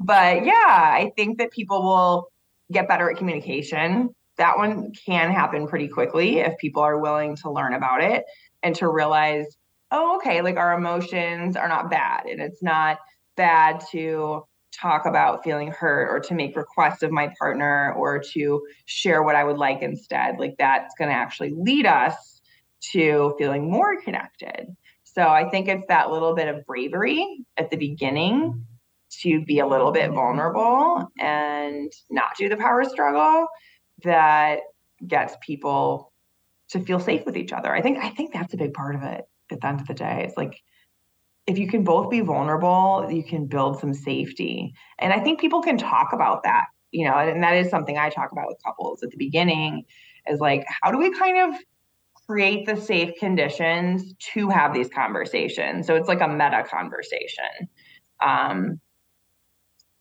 but 0.04 0.44
yeah, 0.44 0.52
I 0.52 1.12
think 1.16 1.38
that 1.38 1.50
people 1.50 1.82
will 1.82 2.28
get 2.70 2.88
better 2.88 3.10
at 3.10 3.16
communication. 3.16 4.10
That 4.36 4.58
one 4.58 4.92
can 5.06 5.30
happen 5.30 5.66
pretty 5.66 5.88
quickly 5.88 6.40
if 6.40 6.58
people 6.58 6.82
are 6.82 7.00
willing 7.00 7.36
to 7.36 7.50
learn 7.50 7.72
about 7.72 8.02
it 8.02 8.24
and 8.62 8.74
to 8.76 8.88
realize, 8.88 9.46
oh, 9.90 10.16
okay, 10.16 10.42
like 10.42 10.56
our 10.56 10.76
emotions 10.76 11.56
are 11.56 11.68
not 11.68 11.90
bad. 11.90 12.26
And 12.26 12.40
it's 12.40 12.62
not 12.62 12.98
bad 13.36 13.82
to 13.92 14.44
talk 14.72 15.06
about 15.06 15.42
feeling 15.42 15.70
hurt 15.70 16.10
or 16.10 16.20
to 16.20 16.34
make 16.34 16.54
requests 16.54 17.02
of 17.02 17.10
my 17.10 17.32
partner 17.38 17.94
or 17.96 18.18
to 18.18 18.66
share 18.84 19.22
what 19.22 19.36
I 19.36 19.44
would 19.44 19.56
like 19.56 19.80
instead. 19.80 20.38
Like 20.38 20.56
that's 20.58 20.94
going 20.98 21.08
to 21.10 21.16
actually 21.16 21.54
lead 21.56 21.86
us 21.86 22.42
to 22.92 23.34
feeling 23.38 23.70
more 23.70 24.00
connected. 24.02 24.66
So 25.04 25.22
I 25.22 25.48
think 25.48 25.68
it's 25.68 25.86
that 25.88 26.10
little 26.10 26.34
bit 26.34 26.48
of 26.48 26.66
bravery 26.66 27.46
at 27.56 27.70
the 27.70 27.76
beginning 27.76 28.66
to 29.22 29.44
be 29.44 29.58
a 29.58 29.66
little 29.66 29.92
bit 29.92 30.10
vulnerable 30.10 31.10
and 31.18 31.92
not 32.10 32.36
do 32.36 32.48
the 32.48 32.56
power 32.56 32.84
struggle 32.84 33.46
that 34.02 34.60
gets 35.06 35.36
people 35.40 36.12
to 36.70 36.80
feel 36.80 37.00
safe 37.00 37.24
with 37.26 37.36
each 37.36 37.52
other. 37.52 37.74
I 37.74 37.80
think 37.80 37.98
I 37.98 38.10
think 38.10 38.32
that's 38.32 38.54
a 38.54 38.56
big 38.56 38.72
part 38.72 38.94
of 38.94 39.02
it 39.02 39.24
at 39.50 39.60
the 39.60 39.66
end 39.66 39.80
of 39.80 39.86
the 39.86 39.94
day. 39.94 40.24
It's 40.26 40.36
like 40.36 40.60
if 41.46 41.58
you 41.58 41.68
can 41.68 41.84
both 41.84 42.10
be 42.10 42.20
vulnerable, 42.20 43.06
you 43.10 43.22
can 43.22 43.46
build 43.46 43.78
some 43.78 43.92
safety. 43.92 44.72
And 44.98 45.12
I 45.12 45.20
think 45.20 45.40
people 45.40 45.60
can 45.60 45.76
talk 45.76 46.12
about 46.12 46.42
that, 46.44 46.64
you 46.90 47.04
know, 47.04 47.14
and 47.14 47.42
that 47.42 47.54
is 47.54 47.68
something 47.68 47.98
I 47.98 48.08
talk 48.08 48.32
about 48.32 48.46
with 48.48 48.56
couples 48.64 49.02
at 49.02 49.10
the 49.10 49.18
beginning 49.18 49.84
is 50.26 50.40
like 50.40 50.64
how 50.82 50.90
do 50.90 50.98
we 50.98 51.12
kind 51.12 51.36
of 51.38 51.60
create 52.26 52.66
the 52.66 52.76
safe 52.76 53.10
conditions 53.18 54.14
to 54.32 54.48
have 54.48 54.72
these 54.72 54.88
conversations. 54.88 55.86
So 55.86 55.94
it's 55.94 56.08
like 56.08 56.22
a 56.22 56.28
meta 56.28 56.64
conversation. 56.68 57.68
Um, 58.24 58.80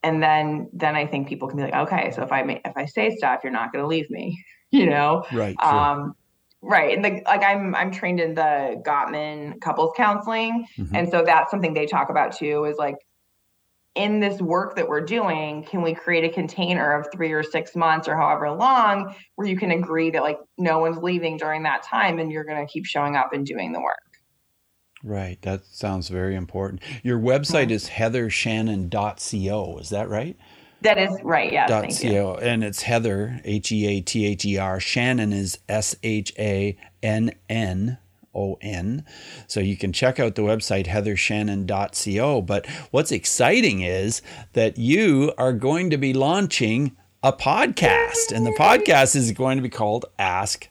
and 0.03 0.21
then 0.21 0.69
then 0.73 0.95
I 0.95 1.07
think 1.07 1.27
people 1.27 1.47
can 1.47 1.57
be 1.57 1.63
like, 1.63 1.73
okay, 1.73 2.11
so 2.11 2.21
if 2.23 2.31
I 2.31 2.43
may, 2.43 2.61
if 2.65 2.75
I 2.75 2.85
say 2.85 3.15
stuff, 3.15 3.41
you're 3.43 3.53
not 3.53 3.71
going 3.71 3.83
to 3.83 3.87
leave 3.87 4.09
me, 4.09 4.43
you 4.71 4.85
know? 4.85 5.25
Right. 5.31 5.55
True. 5.59 5.69
Um, 5.69 6.15
right. 6.61 6.95
And 6.95 7.03
the, 7.03 7.21
like 7.25 7.43
I'm 7.43 7.73
I'm 7.73 7.91
trained 7.91 8.19
in 8.19 8.35
the 8.35 8.81
Gottman 8.85 9.59
couples 9.61 9.93
counseling, 9.95 10.67
mm-hmm. 10.77 10.95
and 10.95 11.09
so 11.09 11.23
that's 11.25 11.49
something 11.49 11.73
they 11.73 11.85
talk 11.85 12.09
about 12.09 12.35
too. 12.35 12.65
Is 12.65 12.77
like 12.77 12.97
in 13.95 14.19
this 14.19 14.41
work 14.41 14.75
that 14.75 14.87
we're 14.87 15.05
doing, 15.05 15.63
can 15.63 15.81
we 15.83 15.93
create 15.93 16.23
a 16.23 16.33
container 16.33 16.93
of 16.93 17.07
three 17.13 17.31
or 17.31 17.43
six 17.43 17.75
months 17.75 18.07
or 18.07 18.15
however 18.15 18.49
long 18.51 19.15
where 19.35 19.47
you 19.47 19.55
can 19.55 19.69
agree 19.71 20.09
that 20.09 20.23
like 20.23 20.39
no 20.57 20.79
one's 20.79 20.97
leaving 20.97 21.37
during 21.37 21.63
that 21.63 21.83
time 21.83 22.17
and 22.17 22.31
you're 22.31 22.43
going 22.43 22.65
to 22.65 22.71
keep 22.71 22.85
showing 22.85 23.15
up 23.15 23.33
and 23.33 23.45
doing 23.45 23.71
the 23.71 23.79
work. 23.79 24.02
Right. 25.03 25.37
That 25.41 25.65
sounds 25.65 26.07
very 26.07 26.35
important. 26.35 26.81
Your 27.03 27.19
website 27.19 27.71
is 27.71 27.89
heathershannon.co. 27.89 29.77
Is 29.79 29.89
that 29.89 30.07
right? 30.07 30.37
That 30.81 30.97
is 30.97 31.11
right. 31.23 31.51
Yeah. 31.51 31.67
Dot 31.67 31.89
.co. 31.89 32.07
You. 32.07 32.31
And 32.35 32.63
it's 32.63 32.83
Heather, 32.83 33.41
H 33.43 33.71
E 33.71 33.85
A 33.87 34.01
T 34.01 34.25
H 34.25 34.45
E 34.45 34.57
R. 34.57 34.79
Shannon 34.79 35.33
is 35.33 35.59
S 35.67 35.95
H 36.03 36.33
A 36.39 36.77
N 37.01 37.33
N 37.49 37.97
O 38.33 38.57
N. 38.61 39.05
So 39.47 39.59
you 39.59 39.75
can 39.77 39.91
check 39.93 40.19
out 40.19 40.35
the 40.35 40.41
website 40.41 40.87
heathershannon.co. 40.87 42.41
But 42.41 42.65
what's 42.91 43.11
exciting 43.11 43.81
is 43.81 44.21
that 44.53 44.77
you 44.77 45.33
are 45.37 45.53
going 45.53 45.89
to 45.89 45.97
be 45.97 46.13
launching 46.13 46.95
a 47.21 47.31
podcast, 47.31 48.33
and 48.33 48.45
the 48.45 48.51
podcast 48.51 49.15
is 49.15 49.31
going 49.31 49.57
to 49.57 49.61
be 49.63 49.69
called 49.69 50.05
Ask 50.19 50.67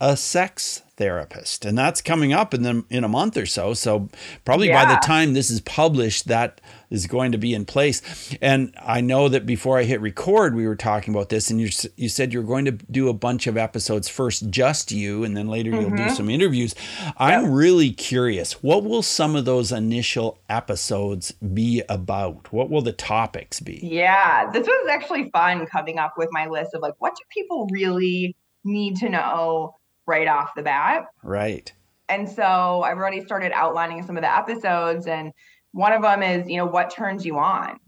a 0.00 0.16
Sex 0.16 0.82
therapist. 0.96 1.64
And 1.64 1.76
that's 1.76 2.00
coming 2.00 2.32
up 2.32 2.54
in 2.54 2.62
the, 2.62 2.84
in 2.90 3.04
a 3.04 3.08
month 3.08 3.36
or 3.36 3.46
so. 3.46 3.74
So 3.74 4.08
probably 4.44 4.68
yeah. 4.68 4.84
by 4.84 4.94
the 4.94 5.00
time 5.00 5.34
this 5.34 5.50
is 5.50 5.60
published, 5.60 6.28
that 6.28 6.60
is 6.90 7.06
going 7.06 7.32
to 7.32 7.38
be 7.38 7.52
in 7.52 7.64
place. 7.64 8.34
And 8.40 8.74
I 8.80 9.00
know 9.00 9.28
that 9.28 9.44
before 9.44 9.78
I 9.78 9.84
hit 9.84 10.00
record, 10.00 10.54
we 10.54 10.66
were 10.66 10.76
talking 10.76 11.12
about 11.12 11.28
this, 11.28 11.50
and 11.50 11.60
you 11.60 11.68
you 11.96 12.08
said 12.08 12.32
you're 12.32 12.42
going 12.42 12.64
to 12.66 12.72
do 12.72 13.08
a 13.08 13.12
bunch 13.12 13.46
of 13.46 13.56
episodes 13.56 14.08
first, 14.08 14.50
just 14.50 14.92
you, 14.92 15.24
and 15.24 15.36
then 15.36 15.48
later 15.48 15.70
mm-hmm. 15.70 15.80
you'll 15.80 15.90
do 15.90 16.04
mm-hmm. 16.04 16.14
some 16.14 16.30
interviews. 16.30 16.74
I'm 17.16 17.50
really 17.50 17.90
curious. 17.90 18.62
What 18.62 18.84
will 18.84 19.02
some 19.02 19.34
of 19.34 19.44
those 19.44 19.72
initial 19.72 20.38
episodes 20.48 21.32
be 21.32 21.82
about? 21.88 22.52
What 22.52 22.70
will 22.70 22.82
the 22.82 22.92
topics 22.92 23.60
be? 23.60 23.80
Yeah, 23.82 24.50
this 24.52 24.66
was 24.66 24.88
actually 24.88 25.30
fun 25.30 25.66
coming 25.66 25.98
up 25.98 26.14
with 26.16 26.28
my 26.30 26.46
list 26.46 26.74
of 26.74 26.82
like, 26.82 26.94
what 26.98 27.14
do 27.16 27.22
people 27.30 27.68
really 27.72 28.36
need 28.64 28.96
to 28.96 29.08
know 29.08 29.74
right 30.06 30.28
off 30.28 30.54
the 30.54 30.62
bat. 30.62 31.06
Right. 31.22 31.72
And 32.08 32.28
so 32.28 32.82
I've 32.82 32.98
already 32.98 33.24
started 33.24 33.52
outlining 33.52 34.02
some 34.04 34.16
of 34.16 34.22
the 34.22 34.34
episodes. 34.34 35.06
And 35.06 35.32
one 35.72 35.92
of 35.92 36.02
them 36.02 36.22
is, 36.22 36.48
you 36.48 36.56
know, 36.56 36.66
what 36.66 36.90
turns 36.90 37.26
you 37.26 37.38
on? 37.38 37.78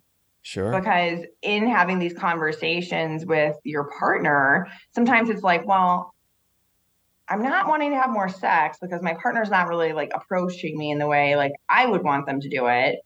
Sure. 0.43 0.73
Because 0.73 1.25
in 1.43 1.69
having 1.69 1.99
these 1.99 2.15
conversations 2.15 3.27
with 3.27 3.57
your 3.65 3.91
partner, 3.99 4.67
sometimes 4.95 5.31
it's 5.31 5.43
like, 5.43 5.67
well, 5.67 6.15
I'm 7.29 7.43
not 7.43 7.69
wanting 7.69 7.91
to 7.91 7.97
have 7.99 8.11
more 8.11 8.29
sex 8.29 8.79
because 8.81 9.03
my 9.03 9.15
partner's 9.21 9.51
not 9.51 9.69
really 9.69 9.93
like 9.93 10.11
approaching 10.15 10.79
me 10.79 10.91
in 10.91 10.99
the 10.99 11.07
way 11.07 11.37
like 11.37 11.53
I 11.69 11.85
would 11.87 12.03
want 12.03 12.27
them 12.27 12.41
to 12.41 12.49
do 12.49 12.67
it. 12.69 13.01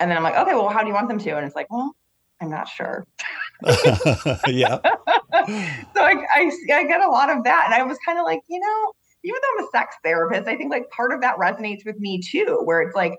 And 0.00 0.10
then 0.10 0.16
I'm 0.16 0.24
like, 0.24 0.36
okay, 0.36 0.54
well, 0.54 0.68
how 0.68 0.80
do 0.80 0.88
you 0.88 0.94
want 0.94 1.08
them 1.08 1.18
to? 1.18 1.36
And 1.36 1.46
it's 1.46 1.54
like, 1.54 1.70
well, 1.70 1.94
I'm 2.40 2.50
not 2.50 2.68
sure. 2.68 3.06
yeah. 4.48 4.78
so 5.94 6.02
I, 6.02 6.24
I, 6.34 6.50
I 6.72 6.84
get 6.84 7.00
a 7.00 7.08
lot 7.08 7.30
of 7.30 7.44
that. 7.44 7.64
And 7.66 7.74
I 7.74 7.82
was 7.82 7.98
kind 8.04 8.18
of 8.18 8.24
like, 8.24 8.40
you 8.48 8.60
know, 8.60 8.92
even 9.24 9.40
though 9.40 9.62
I'm 9.62 9.66
a 9.66 9.70
sex 9.70 9.96
therapist, 10.02 10.48
I 10.48 10.56
think 10.56 10.70
like 10.70 10.90
part 10.90 11.12
of 11.12 11.20
that 11.20 11.36
resonates 11.36 11.84
with 11.84 11.98
me 11.98 12.20
too, 12.20 12.60
where 12.64 12.82
it's 12.82 12.94
like, 12.94 13.14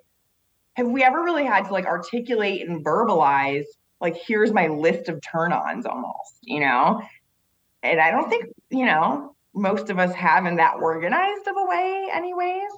have 0.75 0.87
we 0.87 1.03
ever 1.03 1.23
really 1.23 1.45
had 1.45 1.65
to 1.65 1.73
like 1.73 1.85
articulate 1.85 2.67
and 2.67 2.83
verbalize, 2.83 3.65
like, 4.01 4.17
here's 4.17 4.51
my 4.51 4.67
list 4.67 5.07
of 5.07 5.21
turn 5.21 5.53
ons 5.53 5.85
almost, 5.85 6.37
you 6.41 6.59
know? 6.59 7.01
And 7.83 8.01
I 8.01 8.11
don't 8.11 8.29
think, 8.29 8.45
you 8.69 8.85
know, 8.85 9.35
most 9.53 9.89
of 9.89 9.99
us 9.99 10.13
have 10.15 10.45
in 10.45 10.55
that 10.57 10.75
organized 10.81 11.47
of 11.47 11.55
a 11.57 11.65
way, 11.65 12.07
anyways. 12.13 12.71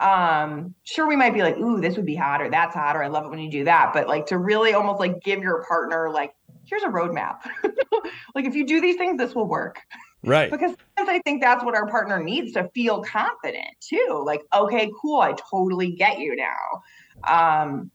Um, 0.00 0.74
sure, 0.82 1.06
we 1.06 1.16
might 1.16 1.34
be 1.34 1.42
like, 1.42 1.56
ooh, 1.58 1.80
this 1.80 1.96
would 1.96 2.06
be 2.06 2.16
hot, 2.16 2.42
or 2.42 2.50
that's 2.50 2.74
hot, 2.74 2.96
or 2.96 3.04
I 3.04 3.08
love 3.08 3.24
it 3.24 3.30
when 3.30 3.38
you 3.38 3.50
do 3.50 3.64
that. 3.64 3.92
But 3.92 4.08
like 4.08 4.26
to 4.26 4.38
really 4.38 4.72
almost 4.72 5.00
like 5.00 5.22
give 5.22 5.40
your 5.40 5.64
partner, 5.68 6.10
like, 6.10 6.34
here's 6.66 6.82
a 6.82 6.88
roadmap. 6.88 7.38
like 8.34 8.44
if 8.44 8.54
you 8.54 8.66
do 8.66 8.80
these 8.80 8.96
things, 8.96 9.18
this 9.18 9.34
will 9.34 9.48
work. 9.48 9.80
Right. 10.22 10.50
Because 10.50 10.74
I 10.98 11.20
think 11.20 11.42
that's 11.42 11.64
what 11.64 11.74
our 11.74 11.86
partner 11.86 12.22
needs 12.22 12.52
to 12.52 12.68
feel 12.74 13.02
confident 13.02 13.68
too. 13.80 14.22
Like, 14.24 14.42
okay, 14.54 14.90
cool, 15.00 15.20
I 15.20 15.34
totally 15.50 15.92
get 15.92 16.18
you 16.18 16.34
now. 16.36 16.82
Um, 17.24 17.90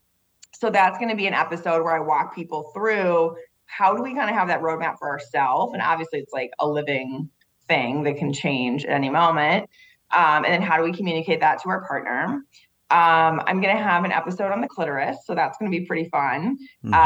so 0.54 0.70
that's 0.70 0.98
going 0.98 1.10
to 1.10 1.16
be 1.16 1.28
an 1.28 1.34
episode 1.34 1.84
where 1.84 1.96
I 1.96 2.00
walk 2.00 2.36
people 2.36 2.72
through 2.74 3.36
how 3.70 3.96
do 3.96 4.02
we 4.02 4.16
kind 4.16 4.30
of 4.30 4.36
have 4.36 4.48
that 4.48 4.62
roadmap 4.62 4.98
for 4.98 5.08
ourselves? 5.10 5.74
And 5.74 5.82
obviously, 5.82 6.20
it's 6.20 6.34
like 6.34 6.52
a 6.60 6.68
living 6.68 7.30
thing 7.68 8.04
that 8.04 8.18
can 8.18 8.34
change 8.34 8.84
at 8.84 8.92
any 8.92 9.10
moment. 9.10 9.70
Um, 10.12 10.44
and 10.44 10.46
then 10.46 10.62
how 10.62 10.78
do 10.78 10.84
we 10.84 10.92
communicate 10.92 11.40
that 11.42 11.62
to 11.62 11.70
our 11.70 11.86
partner? 11.86 12.44
Um, 12.92 13.42
I'm 13.46 13.62
going 13.62 13.76
to 13.76 13.82
have 13.82 14.04
an 14.04 14.12
episode 14.12 14.52
on 14.52 14.62
the 14.62 14.68
clitoris, 14.68 15.18
so 15.26 15.36
that's 15.36 15.58
going 15.60 15.72
to 15.72 15.78
be 15.78 15.86
pretty 15.86 16.10
fun. 16.10 16.58
Mm-hmm. 16.84 16.94
Uh, 16.94 16.98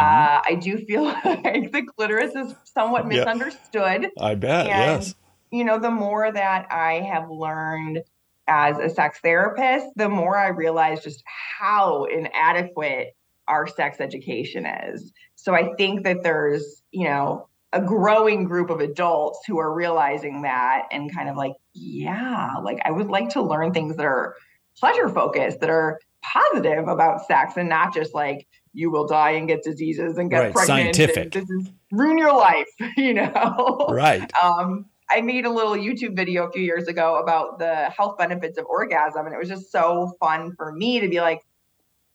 I 0.46 0.58
do 0.62 0.78
feel 0.78 1.04
like 1.26 1.72
the 1.72 1.84
clitoris 1.84 2.36
is 2.36 2.56
somewhat 2.64 3.08
misunderstood. 3.08 4.04
Yeah, 4.16 4.24
I 4.24 4.36
bet, 4.36 4.68
and, 4.68 4.70
yes. 4.70 5.16
You 5.52 5.66
know, 5.66 5.80
the 5.80 5.92
more 5.92 6.32
that 6.32 6.68
I 6.72 7.02
have 7.02 7.30
learned 7.30 8.02
as 8.48 8.78
a 8.78 8.90
sex 8.90 9.20
therapist, 9.22 9.88
the 9.96 10.10
more 10.10 10.38
I 10.38 10.48
realize 10.48 11.04
just 11.04 11.22
how 11.60 12.06
inadequate 12.06 13.16
our 13.48 13.68
sex 13.68 14.00
education 14.00 14.66
is. 14.66 15.12
So 15.36 15.54
I 15.54 15.74
think 15.78 16.04
that 16.06 16.24
there's, 16.24 16.82
you 16.92 17.06
know, 17.06 17.50
a 17.74 17.82
growing 17.82 18.46
group 18.46 18.70
of 18.70 18.80
adults 18.80 19.40
who 19.48 19.60
are 19.60 19.74
realizing 19.74 20.44
that 20.44 20.84
and 20.92 21.14
kind 21.14 21.28
of 21.28 21.36
like, 21.36 21.54
yeah, 21.74 22.54
like 22.64 22.80
I 22.86 22.92
would 22.92 23.08
like 23.08 23.30
to 23.30 23.42
learn 23.42 23.74
things 23.74 23.98
that 23.98 24.06
are 24.06 24.36
pleasure 24.80 25.10
focused, 25.10 25.60
that 25.60 25.70
are 25.70 26.00
positive 26.22 26.88
about 26.88 27.26
sex 27.26 27.58
and 27.58 27.70
not 27.70 27.94
just 27.94 28.14
like 28.14 28.48
you 28.74 28.90
will 28.92 29.06
die 29.06 29.32
and 29.32 29.48
get 29.48 29.64
diseases 29.64 30.18
and 30.18 30.30
get 30.30 30.40
right, 30.40 30.54
pregnant. 30.54 30.96
Scientific. 30.96 31.32
This 31.32 31.50
is 31.50 31.70
ruin 31.92 32.18
your 32.18 32.36
life, 32.36 32.68
you 32.98 33.14
know? 33.14 33.88
Right. 33.90 34.32
Um, 34.42 34.86
I 35.12 35.22
made 35.22 35.46
a 35.46 35.50
little 35.50 35.74
YouTube 35.74 36.16
video 36.16 36.48
a 36.48 36.52
few 36.52 36.64
years 36.64 36.88
ago 36.88 37.22
about 37.22 37.60
the 37.60 37.86
health 37.96 38.18
benefits 38.18 38.58
of 38.58 38.66
orgasm, 38.66 39.26
and 39.26 39.36
it 39.36 39.38
was 39.38 39.50
just 39.50 39.72
so 39.72 40.14
fun 40.20 40.56
for 40.56 40.72
me 40.72 41.00
to 41.00 41.08
be 41.08 41.22
like, 41.22 41.42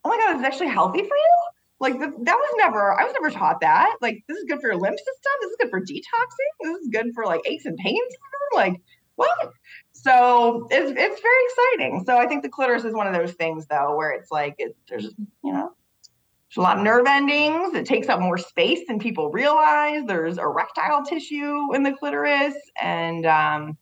"Oh 0.04 0.08
my 0.08 0.16
god, 0.16 0.36
it's 0.36 0.44
actually 0.44 0.68
healthy 0.68 1.00
for 1.00 1.16
you!" 1.16 1.36
Like 1.80 2.00
that 2.00 2.10
was 2.10 2.54
never, 2.56 2.98
I 2.98 3.04
was 3.04 3.12
never 3.12 3.30
taught 3.30 3.60
that. 3.60 3.96
Like 4.00 4.24
this 4.26 4.36
is 4.36 4.44
good 4.48 4.60
for 4.60 4.68
your 4.68 4.80
lymph 4.80 4.98
system. 4.98 5.32
This 5.42 5.50
is 5.50 5.56
good 5.60 5.70
for 5.70 5.80
detoxing. 5.80 6.50
This 6.62 6.76
is 6.78 6.88
good 6.90 7.12
for 7.14 7.24
like 7.24 7.40
aches 7.46 7.66
and 7.66 7.76
pains. 7.76 8.14
Like 8.54 8.80
what? 9.14 9.52
So 10.00 10.68
it's 10.70 10.92
it's 10.96 11.20
very 11.20 11.76
exciting. 11.76 12.04
So 12.06 12.16
I 12.16 12.26
think 12.26 12.42
the 12.42 12.48
clitoris 12.48 12.84
is 12.84 12.94
one 12.94 13.08
of 13.08 13.14
those 13.14 13.32
things 13.32 13.66
though, 13.66 13.96
where 13.96 14.12
it's 14.12 14.30
like 14.30 14.54
it, 14.58 14.76
there's 14.88 15.04
you 15.42 15.52
know 15.52 15.72
there's 16.48 16.56
a 16.56 16.60
lot 16.60 16.78
of 16.78 16.84
nerve 16.84 17.06
endings. 17.06 17.74
It 17.74 17.84
takes 17.84 18.08
up 18.08 18.20
more 18.20 18.38
space 18.38 18.86
than 18.86 19.00
people 19.00 19.30
realize. 19.30 20.04
There's 20.06 20.38
erectile 20.38 21.04
tissue 21.04 21.74
in 21.74 21.82
the 21.82 21.92
clitoris, 21.92 22.54
and 22.80 23.26
um, 23.26 23.76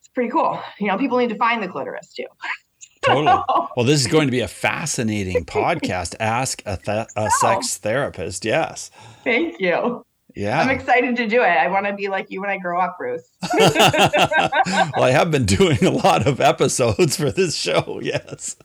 it's 0.00 0.08
pretty 0.08 0.30
cool. 0.30 0.60
You 0.80 0.88
know, 0.88 0.98
people 0.98 1.18
need 1.18 1.30
to 1.30 1.36
find 1.36 1.62
the 1.62 1.68
clitoris 1.68 2.12
too. 2.12 2.26
totally. 3.02 3.42
Well, 3.76 3.86
this 3.86 4.00
is 4.00 4.08
going 4.08 4.26
to 4.26 4.32
be 4.32 4.40
a 4.40 4.48
fascinating 4.48 5.44
podcast. 5.44 6.16
Ask 6.18 6.62
a, 6.66 6.76
th- 6.76 7.06
a 7.14 7.30
sex 7.40 7.76
therapist. 7.76 8.44
Yes. 8.44 8.90
Thank 9.22 9.60
you. 9.60 10.04
Yeah. 10.36 10.60
I'm 10.60 10.68
excited 10.68 11.16
to 11.16 11.26
do 11.26 11.40
it. 11.40 11.46
I 11.46 11.68
want 11.68 11.86
to 11.86 11.94
be 11.94 12.08
like 12.08 12.30
you 12.30 12.42
when 12.42 12.50
I 12.50 12.58
grow 12.58 12.78
up, 12.78 12.98
Bruce. 12.98 13.26
well, 13.58 15.02
I 15.02 15.10
have 15.10 15.30
been 15.30 15.46
doing 15.46 15.82
a 15.82 15.90
lot 15.90 16.26
of 16.26 16.42
episodes 16.42 17.16
for 17.16 17.32
this 17.32 17.56
show. 17.56 18.00
Yes. 18.06 18.56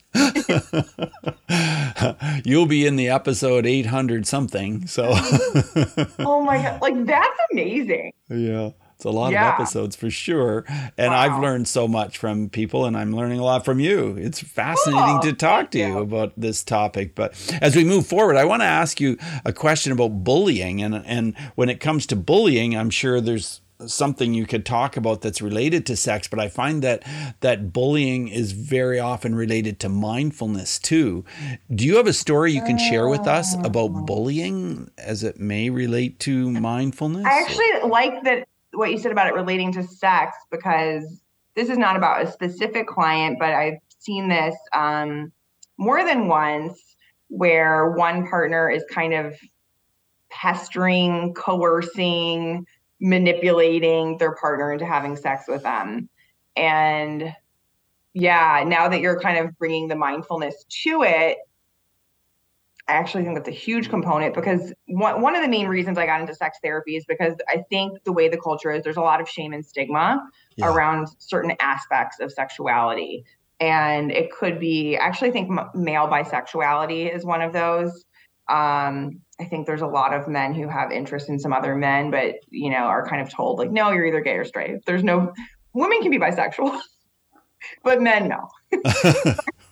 You'll 2.43 2.65
be 2.65 2.85
in 2.85 2.97
the 2.97 3.07
episode 3.09 3.65
800 3.65 4.27
something. 4.27 4.85
So. 4.85 5.13
oh 6.19 6.43
my 6.45 6.61
God. 6.61 6.81
Like, 6.81 7.05
that's 7.05 7.39
amazing. 7.51 8.11
Yeah. 8.29 8.71
It's 9.01 9.05
a 9.07 9.09
lot 9.09 9.31
yeah. 9.31 9.47
of 9.47 9.53
episodes 9.55 9.95
for 9.95 10.11
sure. 10.11 10.63
And 10.95 11.11
wow. 11.11 11.19
I've 11.19 11.41
learned 11.41 11.67
so 11.67 11.87
much 11.87 12.19
from 12.19 12.49
people, 12.49 12.85
and 12.85 12.95
I'm 12.95 13.15
learning 13.15 13.39
a 13.39 13.43
lot 13.43 13.65
from 13.65 13.79
you. 13.79 14.15
It's 14.15 14.39
fascinating 14.39 15.17
oh, 15.17 15.21
to 15.23 15.33
talk 15.33 15.71
to 15.71 15.79
you. 15.79 15.87
you 15.87 15.97
about 15.97 16.33
this 16.37 16.63
topic. 16.63 17.15
But 17.15 17.33
as 17.63 17.75
we 17.75 17.83
move 17.83 18.05
forward, 18.05 18.35
I 18.37 18.45
want 18.45 18.61
to 18.61 18.67
ask 18.67 19.01
you 19.01 19.17
a 19.43 19.51
question 19.53 19.91
about 19.91 20.23
bullying. 20.23 20.83
And, 20.83 20.93
and 21.03 21.35
when 21.55 21.67
it 21.67 21.79
comes 21.79 22.05
to 22.07 22.15
bullying, 22.15 22.77
I'm 22.77 22.91
sure 22.91 23.19
there's 23.19 23.61
something 23.87 24.35
you 24.35 24.45
could 24.45 24.63
talk 24.67 24.95
about 24.95 25.21
that's 25.21 25.41
related 25.41 25.87
to 25.87 25.95
sex 25.95 26.27
but 26.27 26.39
i 26.39 26.47
find 26.47 26.83
that 26.83 27.01
that 27.39 27.73
bullying 27.73 28.27
is 28.27 28.51
very 28.51 28.99
often 28.99 29.33
related 29.33 29.79
to 29.79 29.89
mindfulness 29.89 30.77
too 30.77 31.25
do 31.73 31.83
you 31.83 31.97
have 31.97 32.05
a 32.05 32.13
story 32.13 32.51
you 32.51 32.61
can 32.61 32.77
share 32.77 33.07
with 33.07 33.25
us 33.25 33.55
about 33.65 33.89
oh. 33.91 34.05
bullying 34.05 34.87
as 34.99 35.23
it 35.23 35.39
may 35.39 35.71
relate 35.71 36.19
to 36.19 36.51
mindfulness 36.51 37.25
i 37.25 37.41
actually 37.41 37.89
like 37.89 38.23
that 38.23 38.47
what 38.73 38.91
you 38.91 38.97
said 38.97 39.11
about 39.11 39.27
it 39.27 39.33
relating 39.33 39.71
to 39.73 39.83
sex 39.83 40.35
because 40.49 41.21
this 41.55 41.69
is 41.69 41.77
not 41.77 41.95
about 41.95 42.23
a 42.23 42.31
specific 42.31 42.87
client, 42.87 43.37
but 43.39 43.53
I've 43.53 43.79
seen 43.99 44.29
this 44.29 44.55
um, 44.73 45.31
more 45.77 46.03
than 46.05 46.27
once 46.27 46.95
where 47.27 47.91
one 47.91 48.27
partner 48.27 48.69
is 48.69 48.83
kind 48.89 49.13
of 49.13 49.35
pestering, 50.29 51.33
coercing, 51.33 52.65
manipulating 52.99 54.17
their 54.17 54.35
partner 54.35 54.71
into 54.71 54.85
having 54.85 55.15
sex 55.15 55.45
with 55.47 55.63
them. 55.63 56.09
And 56.55 57.33
yeah, 58.13 58.63
now 58.65 58.87
that 58.89 59.01
you're 59.01 59.19
kind 59.19 59.37
of 59.37 59.57
bringing 59.57 59.87
the 59.87 59.95
mindfulness 59.95 60.65
to 60.83 61.03
it, 61.03 61.37
I 62.91 62.95
actually 62.95 63.23
think 63.23 63.37
that's 63.37 63.47
a 63.47 63.51
huge 63.51 63.89
component 63.89 64.35
because 64.35 64.73
one, 64.87 65.21
one 65.21 65.33
of 65.33 65.41
the 65.41 65.47
main 65.47 65.67
reasons 65.67 65.97
I 65.97 66.05
got 66.05 66.19
into 66.19 66.35
sex 66.35 66.57
therapy 66.61 66.97
is 66.97 67.05
because 67.07 67.35
I 67.47 67.63
think 67.69 68.03
the 68.03 68.11
way 68.11 68.27
the 68.27 68.37
culture 68.37 68.69
is, 68.69 68.83
there's 68.83 68.97
a 68.97 69.01
lot 69.01 69.21
of 69.21 69.29
shame 69.29 69.53
and 69.53 69.65
stigma 69.65 70.21
yeah. 70.57 70.67
around 70.67 71.07
certain 71.17 71.53
aspects 71.61 72.19
of 72.19 72.33
sexuality. 72.33 73.23
And 73.61 74.11
it 74.11 74.29
could 74.29 74.59
be, 74.59 74.97
I 74.97 75.05
actually 75.05 75.31
think 75.31 75.49
male 75.73 76.07
bisexuality 76.07 77.15
is 77.15 77.23
one 77.23 77.41
of 77.41 77.53
those. 77.53 78.03
Um, 78.49 79.21
I 79.39 79.45
think 79.49 79.67
there's 79.67 79.81
a 79.81 79.87
lot 79.87 80.13
of 80.13 80.27
men 80.27 80.53
who 80.53 80.67
have 80.67 80.91
interest 80.91 81.29
in 81.29 81.39
some 81.39 81.53
other 81.53 81.75
men, 81.75 82.11
but, 82.11 82.35
you 82.49 82.71
know, 82.71 82.83
are 82.83 83.07
kind 83.07 83.21
of 83.21 83.29
told, 83.29 83.57
like, 83.57 83.71
no, 83.71 83.91
you're 83.91 84.05
either 84.05 84.19
gay 84.19 84.35
or 84.35 84.43
straight. 84.43 84.85
There's 84.85 85.03
no, 85.03 85.31
women 85.73 86.01
can 86.01 86.11
be 86.11 86.19
bisexual, 86.19 86.77
but 87.85 88.01
men, 88.01 88.27
no. 88.27 88.49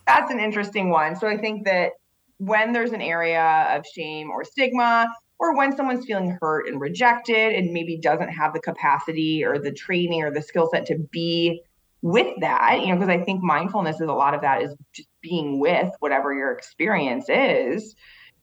that's 0.07 0.31
an 0.31 0.39
interesting 0.39 0.89
one. 0.89 1.17
So 1.17 1.27
I 1.27 1.35
think 1.35 1.65
that 1.65 1.91
when 2.39 2.73
there's 2.73 2.91
an 2.91 3.01
area 3.01 3.67
of 3.69 3.85
shame 3.85 4.31
or 4.31 4.43
stigma, 4.43 5.07
or 5.39 5.55
when 5.55 5.75
someone's 5.75 6.05
feeling 6.05 6.37
hurt 6.41 6.67
and 6.67 6.81
rejected 6.81 7.53
and 7.53 7.71
maybe 7.71 7.97
doesn't 7.97 8.29
have 8.29 8.53
the 8.53 8.59
capacity 8.59 9.43
or 9.43 9.57
the 9.57 9.71
training 9.71 10.21
or 10.21 10.31
the 10.31 10.41
skill 10.41 10.69
set 10.71 10.85
to 10.87 10.97
be 11.11 11.61
with 12.01 12.27
that, 12.41 12.79
you 12.81 12.87
know, 12.87 12.95
because 12.95 13.09
I 13.09 13.23
think 13.23 13.41
mindfulness 13.41 13.99
is 14.01 14.07
a 14.07 14.13
lot 14.13 14.33
of 14.33 14.41
that 14.41 14.61
is 14.61 14.73
just 14.93 15.09
being 15.21 15.59
with 15.59 15.89
whatever 15.99 16.33
your 16.33 16.51
experience 16.51 17.25
is. 17.29 17.95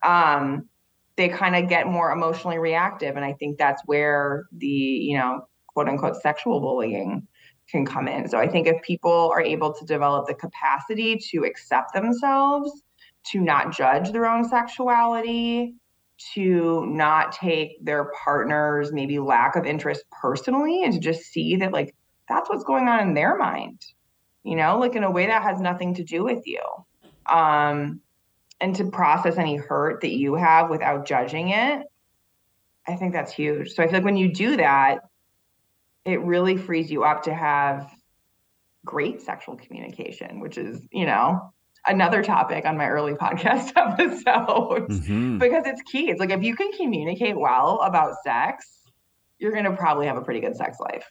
Um, 0.02 0.68
they 1.16 1.28
kind 1.28 1.56
of 1.56 1.68
get 1.68 1.86
more 1.86 2.12
emotionally 2.12 2.58
reactive. 2.58 3.16
And 3.16 3.24
I 3.24 3.32
think 3.34 3.56
that's 3.56 3.82
where 3.86 4.44
the, 4.52 4.66
you 4.66 5.16
know, 5.16 5.46
quote 5.68 5.88
unquote 5.88 6.16
sexual 6.16 6.60
bullying 6.60 7.26
can 7.70 7.84
come 7.84 8.08
in. 8.08 8.28
So 8.28 8.38
I 8.38 8.46
think 8.48 8.66
if 8.66 8.80
people 8.82 9.30
are 9.32 9.40
able 9.40 9.72
to 9.72 9.84
develop 9.84 10.26
the 10.26 10.34
capacity 10.34 11.18
to 11.30 11.44
accept 11.44 11.94
themselves 11.94 12.82
to 13.32 13.40
not 13.40 13.72
judge 13.76 14.12
their 14.12 14.26
own 14.26 14.48
sexuality, 14.48 15.74
to 16.34 16.86
not 16.86 17.32
take 17.32 17.84
their 17.84 18.10
partner's 18.24 18.92
maybe 18.92 19.18
lack 19.18 19.56
of 19.56 19.66
interest 19.66 20.04
personally, 20.10 20.84
and 20.84 20.94
to 20.94 21.00
just 21.00 21.22
see 21.24 21.56
that, 21.56 21.72
like, 21.72 21.94
that's 22.28 22.48
what's 22.48 22.64
going 22.64 22.88
on 22.88 23.00
in 23.00 23.14
their 23.14 23.36
mind, 23.36 23.80
you 24.42 24.56
know, 24.56 24.78
like 24.78 24.96
in 24.96 25.04
a 25.04 25.10
way 25.10 25.26
that 25.26 25.42
has 25.42 25.60
nothing 25.60 25.94
to 25.94 26.04
do 26.04 26.24
with 26.24 26.46
you. 26.46 26.60
Um, 27.30 28.00
and 28.60 28.74
to 28.76 28.90
process 28.90 29.36
any 29.36 29.56
hurt 29.56 30.00
that 30.00 30.16
you 30.16 30.34
have 30.34 30.70
without 30.70 31.06
judging 31.06 31.50
it, 31.50 31.86
I 32.88 32.96
think 32.96 33.12
that's 33.12 33.32
huge. 33.32 33.72
So 33.72 33.82
I 33.82 33.86
feel 33.86 33.96
like 33.96 34.04
when 34.04 34.16
you 34.16 34.32
do 34.32 34.56
that, 34.56 35.00
it 36.04 36.20
really 36.20 36.56
frees 36.56 36.90
you 36.90 37.04
up 37.04 37.24
to 37.24 37.34
have 37.34 37.92
great 38.84 39.20
sexual 39.20 39.56
communication, 39.56 40.40
which 40.40 40.56
is, 40.56 40.86
you 40.92 41.04
know, 41.04 41.52
another 41.86 42.22
topic 42.22 42.64
on 42.64 42.76
my 42.76 42.88
early 42.88 43.12
podcast 43.14 43.72
episodes 43.76 45.00
mm-hmm. 45.00 45.38
because 45.38 45.64
it's 45.66 45.82
key. 45.82 46.10
It's 46.10 46.20
like 46.20 46.30
if 46.30 46.42
you 46.42 46.54
can 46.54 46.72
communicate 46.72 47.38
well 47.38 47.80
about 47.82 48.14
sex, 48.24 48.82
you're 49.38 49.52
going 49.52 49.64
to 49.64 49.76
probably 49.76 50.06
have 50.06 50.16
a 50.16 50.22
pretty 50.22 50.40
good 50.40 50.56
sex 50.56 50.78
life. 50.80 51.10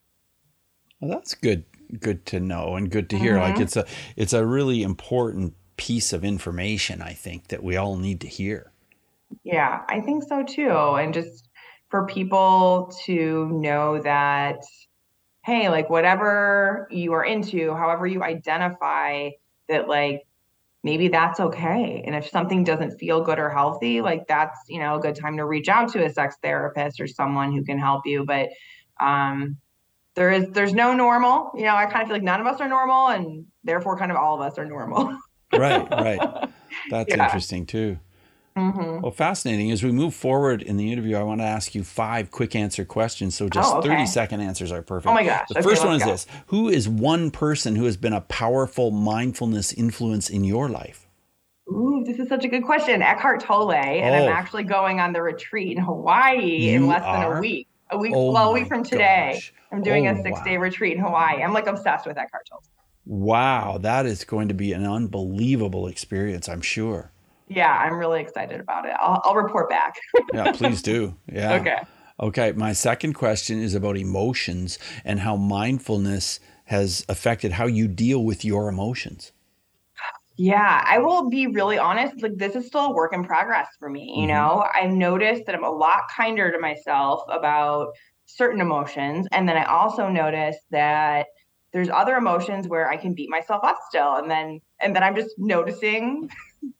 Well, 0.99 1.11
that's 1.11 1.35
good 1.35 1.65
good 1.99 2.25
to 2.27 2.39
know 2.39 2.75
and 2.75 2.89
good 2.89 3.09
to 3.11 3.17
hear. 3.17 3.33
Mm-hmm. 3.33 3.53
Like 3.53 3.59
it's 3.59 3.75
a 3.75 3.85
it's 4.15 4.33
a 4.33 4.45
really 4.45 4.83
important 4.83 5.53
piece 5.77 6.13
of 6.13 6.23
information 6.23 7.01
I 7.01 7.13
think 7.13 7.49
that 7.49 7.63
we 7.63 7.75
all 7.75 7.97
need 7.97 8.21
to 8.21 8.27
hear. 8.27 8.71
Yeah, 9.43 9.83
I 9.87 10.01
think 10.01 10.23
so 10.23 10.43
too. 10.43 10.69
And 10.69 11.13
just 11.13 11.49
for 11.89 12.05
people 12.07 12.93
to 13.05 13.47
know 13.51 14.01
that 14.01 14.57
hey, 15.43 15.69
like 15.69 15.89
whatever 15.91 16.87
you 16.89 17.13
are 17.13 17.23
into, 17.23 17.75
however 17.75 18.07
you 18.07 18.23
identify 18.23 19.29
that 19.69 19.87
like 19.87 20.25
maybe 20.85 21.07
that's 21.07 21.39
okay. 21.39 22.03
And 22.05 22.13
if 22.13 22.29
something 22.29 22.63
doesn't 22.63 22.99
feel 22.99 23.19
good 23.19 23.39
or 23.39 23.49
healthy, 23.49 24.01
like 24.01 24.27
that's, 24.27 24.59
you 24.69 24.79
know, 24.79 24.97
a 24.97 24.99
good 24.99 25.15
time 25.15 25.35
to 25.37 25.45
reach 25.45 25.67
out 25.67 25.91
to 25.93 26.05
a 26.05 26.09
sex 26.13 26.35
therapist 26.43 27.01
or 27.01 27.07
someone 27.07 27.51
who 27.51 27.63
can 27.63 27.79
help 27.79 28.05
you. 28.05 28.23
But 28.23 28.49
um 29.01 29.57
there 30.13 30.29
is 30.31 30.47
there's 30.51 30.73
no 30.73 30.93
normal. 30.93 31.51
You 31.55 31.63
know, 31.63 31.75
I 31.75 31.87
kind 31.87 32.03
of 32.03 32.07
feel 32.07 32.17
like 32.17 32.23
none 32.23 32.39
of 32.39 32.45
us 32.45 32.61
are 32.61 32.69
normal 32.69 33.07
and 33.07 33.45
therefore 33.63 33.97
kind 33.97 34.11
of 34.11 34.17
all 34.17 34.35
of 34.35 34.41
us 34.41 34.59
are 34.59 34.65
normal. 34.65 35.17
right, 35.51 35.89
right. 35.89 36.19
That's 36.91 37.09
yeah. 37.09 37.25
interesting 37.25 37.65
too. 37.65 37.97
Mm-hmm. 38.57 39.01
Well, 39.01 39.11
fascinating. 39.11 39.69
As 39.71 39.83
we 39.83 39.91
move 39.91 40.13
forward 40.13 40.61
in 40.61 40.77
the 40.77 40.91
interview, 40.91 41.17
I 41.17 41.23
want 41.23 41.41
to 41.41 41.45
ask 41.45 41.75
you 41.75 41.83
five 41.83 42.31
quick 42.31 42.55
answer 42.55 42.85
questions. 42.85 43.35
So 43.35 43.49
just 43.49 43.73
oh, 43.73 43.79
okay. 43.79 43.89
30 43.89 44.05
second 44.05 44.41
answers 44.41 44.71
are 44.71 44.81
perfect. 44.81 45.11
Oh 45.11 45.13
my 45.13 45.25
gosh. 45.25 45.47
The 45.49 45.59
okay, 45.59 45.69
first 45.69 45.83
one 45.83 45.95
is 45.95 46.03
go. 46.03 46.11
this 46.11 46.25
Who 46.47 46.69
is 46.69 46.87
one 46.87 47.31
person 47.31 47.75
who 47.75 47.83
has 47.83 47.97
been 47.97 48.13
a 48.13 48.21
powerful 48.21 48.91
mindfulness 48.91 49.73
influence 49.73 50.29
in 50.29 50.45
your 50.45 50.69
life? 50.69 51.05
Ooh, 51.69 52.03
this 52.05 52.17
is 52.17 52.29
such 52.29 52.45
a 52.45 52.47
good 52.47 52.63
question. 52.63 53.01
Eckhart 53.01 53.41
Tolle. 53.41 53.73
And 53.73 54.15
oh. 54.15 54.27
I'm 54.27 54.31
actually 54.31 54.63
going 54.63 55.01
on 55.01 55.11
the 55.11 55.21
retreat 55.21 55.75
in 55.75 55.83
Hawaii 55.83 56.69
you 56.69 56.77
in 56.77 56.87
less 56.87 57.03
are? 57.03 57.29
than 57.29 57.37
a 57.37 57.41
week. 57.41 57.67
A 57.91 57.97
week, 57.97 58.13
oh 58.15 58.31
well, 58.31 58.49
a 58.49 58.53
week 58.53 58.67
from 58.67 58.83
today. 58.83 59.31
Gosh. 59.33 59.53
I'm 59.71 59.83
doing 59.83 60.07
oh, 60.07 60.13
a 60.13 60.23
six 60.23 60.39
wow. 60.39 60.43
day 60.43 60.57
retreat 60.57 60.95
in 60.95 61.03
Hawaii. 61.03 61.43
I'm 61.43 61.53
like 61.53 61.67
obsessed 61.67 62.07
with 62.07 62.17
Eckhart 62.17 62.47
Tolle. 62.49 62.63
Wow, 63.05 63.77
that 63.79 64.07
is 64.07 64.23
going 64.23 64.47
to 64.47 64.55
be 64.55 64.73
an 64.73 64.85
unbelievable 64.85 65.85
experience, 65.87 66.49
I'm 66.49 66.61
sure 66.61 67.11
yeah, 67.47 67.71
I'm 67.71 67.97
really 67.97 68.21
excited 68.21 68.59
about 68.59 68.85
it. 68.85 68.93
I'll, 68.99 69.21
I'll 69.23 69.35
report 69.35 69.69
back. 69.69 69.95
yeah, 70.33 70.51
please 70.51 70.81
do. 70.81 71.15
Yeah. 71.31 71.53
Okay. 71.55 71.77
Okay. 72.19 72.51
My 72.53 72.73
second 72.73 73.13
question 73.13 73.61
is 73.61 73.75
about 73.75 73.97
emotions 73.97 74.79
and 75.03 75.19
how 75.19 75.35
mindfulness 75.35 76.39
has 76.65 77.05
affected 77.07 77.53
how 77.53 77.67
you 77.67 77.87
deal 77.87 78.23
with 78.23 78.43
your 78.43 78.67
emotions. 78.67 79.31
Yeah, 80.37 80.83
I 80.85 80.97
will 80.97 81.29
be 81.29 81.47
really 81.47 81.77
honest. 81.77 82.21
Like, 82.21 82.35
this 82.35 82.55
is 82.55 82.67
still 82.67 82.87
a 82.87 82.93
work 82.93 83.13
in 83.13 83.23
progress 83.23 83.67
for 83.79 83.89
me. 83.89 84.15
You 84.17 84.27
mm-hmm. 84.27 84.27
know, 84.27 84.65
I've 84.73 84.91
noticed 84.91 85.45
that 85.45 85.55
I'm 85.55 85.63
a 85.63 85.69
lot 85.69 86.03
kinder 86.15 86.51
to 86.51 86.59
myself 86.59 87.21
about 87.29 87.93
certain 88.25 88.59
emotions. 88.59 89.27
And 89.31 89.47
then 89.47 89.55
I 89.55 89.63
also 89.63 90.09
noticed 90.09 90.59
that 90.71 91.27
there's 91.71 91.89
other 91.89 92.15
emotions 92.15 92.67
where 92.67 92.89
I 92.89 92.97
can 92.97 93.13
beat 93.13 93.29
myself 93.29 93.63
up 93.63 93.77
still. 93.87 94.15
And 94.15 94.29
then, 94.29 94.59
and 94.81 94.95
then 94.95 95.03
I'm 95.03 95.15
just 95.15 95.35
noticing 95.37 96.29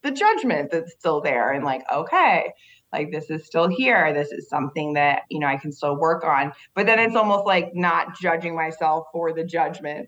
the 0.04 0.12
judgment 0.12 0.72
that's 0.72 0.94
still 0.94 1.22
there 1.22 1.52
and 1.52 1.64
like 1.64 1.84
okay 1.92 2.52
like 2.92 3.12
this 3.12 3.30
is 3.30 3.46
still 3.46 3.68
here 3.68 4.14
this 4.14 4.32
is 4.32 4.48
something 4.50 4.94
that 4.94 5.24
you 5.30 5.40
know 5.40 5.48
i 5.48 5.58
can 5.58 5.72
still 5.72 5.98
work 5.98 6.24
on 6.24 6.52
but 6.74 6.86
then 6.86 7.00
it's 7.00 7.16
almost 7.16 7.46
like 7.46 7.72
not 7.74 8.18
judging 8.20 8.56
myself 8.56 9.08
for 9.12 9.34
the 9.34 9.44
judgment 9.44 10.08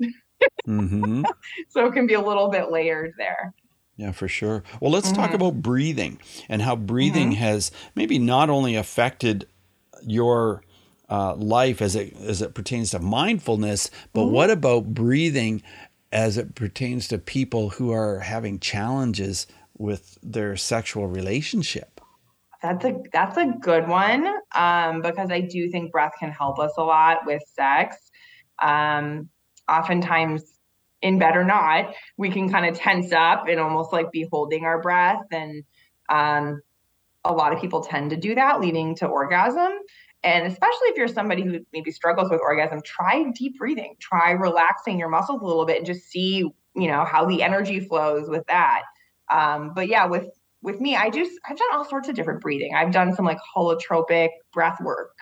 mm-hmm. 0.68 1.24
so 1.70 1.86
it 1.86 1.94
can 1.94 2.08
be 2.08 2.14
a 2.14 2.22
little 2.22 2.50
bit 2.50 2.72
layered 2.72 3.14
there 3.18 3.54
yeah, 3.98 4.12
for 4.12 4.28
sure. 4.28 4.64
Well, 4.80 4.92
let's 4.92 5.08
mm-hmm. 5.12 5.22
talk 5.22 5.34
about 5.34 5.64
breathing 5.64 6.20
and 6.48 6.62
how 6.62 6.76
breathing 6.76 7.32
mm-hmm. 7.32 7.42
has 7.42 7.72
maybe 7.96 8.20
not 8.20 8.48
only 8.48 8.76
affected 8.76 9.48
your 10.04 10.62
uh, 11.10 11.36
life 11.36 11.82
as 11.82 11.96
it 11.96 12.16
as 12.22 12.42
it 12.42 12.54
pertains 12.54 12.92
to 12.92 13.00
mindfulness, 13.00 13.90
but 14.14 14.22
mm-hmm. 14.22 14.34
what 14.34 14.52
about 14.52 14.94
breathing 14.94 15.64
as 16.12 16.38
it 16.38 16.54
pertains 16.56 17.08
to 17.08 17.18
people 17.18 17.72
who 17.72 17.92
are 17.92 18.20
having 18.20 18.60
challenges 18.60 19.48
with 19.78 20.18
their 20.22 20.56
sexual 20.56 21.08
relationship? 21.08 22.02
That's 22.62 22.84
a 22.86 22.96
that's 23.14 23.38
a 23.38 23.54
good 23.60 23.88
one 23.88 24.28
um, 24.56 25.02
because 25.02 25.30
I 25.32 25.42
do 25.42 25.70
think 25.70 25.92
breath 25.92 26.14
can 26.20 26.32
help 26.32 26.60
us 26.60 26.74
a 26.78 26.84
lot 26.84 27.20
with 27.26 27.44
sex. 27.54 28.10
Um, 28.60 29.30
oftentimes, 29.70 30.44
in 31.02 31.20
bed 31.20 31.36
or 31.36 31.44
not, 31.44 31.94
we 32.18 32.32
can 32.32 32.50
kind 32.50 32.66
of 32.66 32.76
tense 32.76 33.12
up 33.12 33.48
and 33.48 33.60
almost 33.60 33.94
like 33.94 34.12
be 34.12 34.28
holding 34.32 34.66
our 34.66 34.82
breath, 34.82 35.26
and 35.32 35.64
um, 36.10 36.62
a 37.24 37.34
lot 37.34 37.54
of 37.54 37.62
people 37.62 37.82
tend 37.82 38.10
to 38.10 38.18
do 38.18 38.34
that, 38.36 38.60
leading 38.60 38.96
to 38.96 39.06
orgasm. 39.06 39.74
And 40.24 40.48
especially 40.48 40.88
if 40.88 40.98
you're 40.98 41.08
somebody 41.08 41.44
who 41.44 41.60
maybe 41.72 41.92
struggles 41.92 42.32
with 42.32 42.42
orgasm, 42.42 42.82
try 42.84 43.32
deep 43.36 43.58
breathing. 43.60 43.96
Try 44.00 44.32
relaxing 44.32 44.98
your 44.98 45.10
muscles 45.10 45.42
a 45.42 45.46
little 45.46 45.66
bit 45.66 45.78
and 45.78 45.86
just 45.86 46.10
see, 46.10 46.38
you 46.38 46.88
know, 46.88 47.06
how 47.06 47.26
the 47.26 47.44
energy 47.44 47.80
flows 47.80 48.28
with 48.28 48.46
that. 48.48 48.82
Um, 49.32 49.74
but 49.74 49.88
yeah, 49.88 50.06
with 50.06 50.28
with 50.62 50.80
me, 50.82 50.96
I 50.96 51.10
just 51.10 51.32
I've 51.48 51.58
done 51.58 51.68
all 51.74 51.86
sorts 51.86 52.10
of 52.10 52.16
different 52.16 52.42
breathing. 52.42 52.74
I've 52.76 52.92
done 52.92 53.14
some 53.16 53.26
like 53.26 53.40
holotropic 53.56 54.30
breath 54.54 54.80
work 54.82 55.16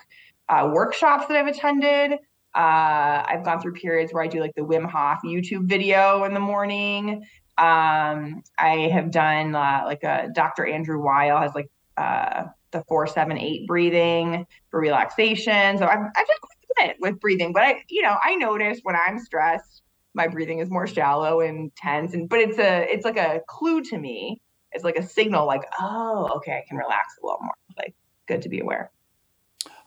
uh, 0.49 0.69
workshops 0.73 1.27
that 1.27 1.37
I've 1.37 1.47
attended. 1.47 2.13
Uh, 2.53 3.23
I've 3.27 3.43
gone 3.43 3.59
through 3.59 3.73
periods 3.73 4.13
where 4.13 4.23
I 4.23 4.27
do 4.27 4.39
like 4.39 4.55
the 4.55 4.61
Wim 4.61 4.89
Hof 4.89 5.19
YouTube 5.25 5.67
video 5.67 6.23
in 6.23 6.33
the 6.33 6.39
morning. 6.39 7.25
Um, 7.57 8.43
I 8.57 8.89
have 8.93 9.11
done 9.11 9.55
uh, 9.55 9.81
like 9.85 10.03
a 10.03 10.29
Dr. 10.33 10.65
Andrew 10.65 11.01
Weil 11.01 11.39
has 11.39 11.53
like 11.53 11.69
uh, 11.97 12.45
the 12.71 12.83
four, 12.87 13.07
seven, 13.07 13.37
eight 13.37 13.67
breathing 13.67 14.45
for 14.69 14.79
relaxation. 14.79 15.77
So 15.77 15.85
I've, 15.85 15.99
I've 15.99 16.27
done 16.27 16.37
quite 16.41 16.87
a 16.87 16.87
bit 16.87 16.97
with 16.99 17.19
breathing, 17.19 17.53
but 17.53 17.63
I, 17.63 17.83
you 17.89 18.01
know, 18.01 18.15
I 18.23 18.35
notice 18.35 18.79
when 18.83 18.95
I'm 18.95 19.19
stressed, 19.19 19.81
my 20.15 20.27
breathing 20.27 20.59
is 20.59 20.69
more 20.69 20.87
shallow 20.87 21.41
and 21.41 21.75
tense 21.75 22.13
and 22.13 22.27
but 22.29 22.39
it's 22.39 22.57
a 22.57 22.91
it's 22.91 23.05
like 23.05 23.17
a 23.17 23.41
clue 23.47 23.81
to 23.81 23.97
me 23.97 24.41
it's 24.71 24.83
like 24.83 24.95
a 24.95 25.03
signal 25.03 25.45
like 25.45 25.61
oh 25.79 26.29
okay 26.35 26.53
i 26.53 26.63
can 26.67 26.77
relax 26.77 27.15
a 27.21 27.25
little 27.25 27.41
more 27.41 27.53
like 27.77 27.93
good 28.27 28.41
to 28.41 28.49
be 28.49 28.59
aware 28.59 28.91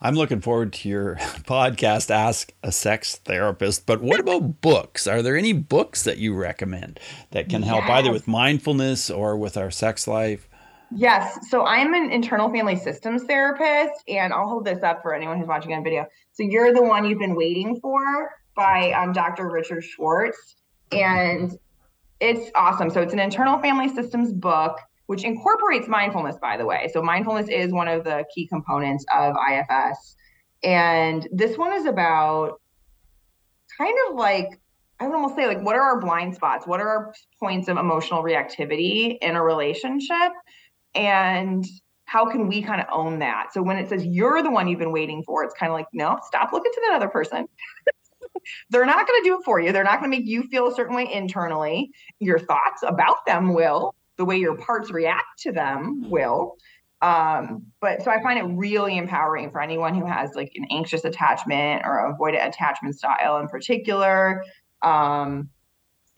i'm 0.01 0.15
looking 0.15 0.39
forward 0.39 0.71
to 0.71 0.87
your 0.87 1.15
podcast 1.45 2.09
ask 2.09 2.53
a 2.63 2.71
sex 2.71 3.17
therapist 3.17 3.85
but 3.85 4.01
what 4.01 4.19
about 4.19 4.61
books 4.61 5.07
are 5.07 5.21
there 5.21 5.35
any 5.35 5.51
books 5.51 6.03
that 6.03 6.17
you 6.17 6.33
recommend 6.33 6.99
that 7.31 7.49
can 7.49 7.63
help 7.63 7.81
yes. 7.87 7.91
either 7.91 8.11
with 8.11 8.27
mindfulness 8.27 9.09
or 9.09 9.35
with 9.35 9.57
our 9.57 9.71
sex 9.71 10.07
life 10.07 10.45
Yes. 10.91 11.47
So 11.51 11.65
I'm 11.65 11.93
an 11.93 12.09
internal 12.09 12.49
family 12.49 12.75
systems 12.75 13.23
therapist, 13.25 14.03
and 14.07 14.33
I'll 14.33 14.47
hold 14.47 14.65
this 14.65 14.81
up 14.81 15.03
for 15.03 15.13
anyone 15.13 15.37
who's 15.37 15.47
watching 15.47 15.71
on 15.73 15.83
video. 15.83 16.07
So 16.31 16.41
you're 16.41 16.73
the 16.73 16.81
one 16.81 17.05
you've 17.05 17.19
been 17.19 17.35
waiting 17.35 17.79
for 17.79 18.31
by 18.55 18.91
um, 18.91 19.13
Dr. 19.13 19.49
Richard 19.49 19.83
Schwartz. 19.83 20.55
And 20.91 21.57
it's 22.19 22.51
awesome. 22.55 22.89
So 22.89 23.01
it's 23.01 23.13
an 23.13 23.19
internal 23.19 23.59
family 23.59 23.87
systems 23.87 24.33
book, 24.33 24.77
which 25.05 25.23
incorporates 25.23 25.87
mindfulness, 25.87 26.37
by 26.41 26.57
the 26.57 26.65
way. 26.65 26.89
So 26.93 27.01
mindfulness 27.01 27.47
is 27.49 27.71
one 27.71 27.87
of 27.87 28.03
the 28.03 28.25
key 28.33 28.47
components 28.47 29.05
of 29.15 29.35
IFS. 29.51 30.15
And 30.63 31.27
this 31.31 31.57
one 31.57 31.73
is 31.73 31.85
about 31.85 32.59
kind 33.77 33.95
of 34.07 34.15
like, 34.15 34.59
I 34.99 35.07
would 35.07 35.15
almost 35.15 35.35
say, 35.35 35.47
like, 35.47 35.61
what 35.61 35.75
are 35.75 35.81
our 35.81 36.01
blind 36.01 36.35
spots? 36.35 36.67
What 36.67 36.81
are 36.81 36.89
our 36.89 37.13
points 37.39 37.69
of 37.69 37.77
emotional 37.77 38.21
reactivity 38.21 39.17
in 39.21 39.37
a 39.37 39.43
relationship? 39.43 40.33
And 40.93 41.65
how 42.05 42.25
can 42.25 42.47
we 42.47 42.61
kind 42.61 42.81
of 42.81 42.87
own 42.91 43.19
that? 43.19 43.53
So 43.53 43.61
when 43.61 43.77
it 43.77 43.87
says 43.87 44.05
you're 44.05 44.43
the 44.43 44.51
one 44.51 44.67
you've 44.67 44.79
been 44.79 44.91
waiting 44.91 45.23
for, 45.23 45.43
it's 45.43 45.53
kind 45.53 45.71
of 45.71 45.77
like, 45.77 45.85
no, 45.93 46.19
stop 46.25 46.51
looking 46.51 46.71
to 46.73 46.81
that 46.87 46.95
other 46.95 47.07
person. 47.07 47.47
they're 48.69 48.85
not 48.85 49.07
going 49.07 49.23
to 49.23 49.29
do 49.29 49.39
it 49.39 49.45
for 49.45 49.59
you. 49.59 49.71
They're 49.71 49.83
not 49.83 49.99
going 49.99 50.11
to 50.11 50.17
make 50.17 50.27
you 50.27 50.43
feel 50.43 50.67
a 50.67 50.73
certain 50.73 50.95
way 50.95 51.11
internally. 51.11 51.91
Your 52.19 52.39
thoughts 52.39 52.83
about 52.83 53.25
them 53.25 53.53
will, 53.53 53.95
the 54.17 54.25
way 54.25 54.37
your 54.37 54.55
parts 54.55 54.91
react 54.91 55.39
to 55.39 55.51
them 55.51 56.09
will. 56.09 56.57
Um, 57.01 57.67
but 57.79 58.03
so 58.03 58.11
I 58.11 58.21
find 58.21 58.37
it 58.39 58.57
really 58.57 58.97
empowering 58.97 59.51
for 59.51 59.61
anyone 59.61 59.95
who 59.95 60.05
has 60.05 60.31
like 60.35 60.51
an 60.55 60.65
anxious 60.69 61.05
attachment 61.05 61.83
or 61.85 62.13
avoidant 62.13 62.47
attachment 62.47 62.97
style 62.97 63.37
in 63.37 63.47
particular. 63.47 64.43
Um, 64.81 65.49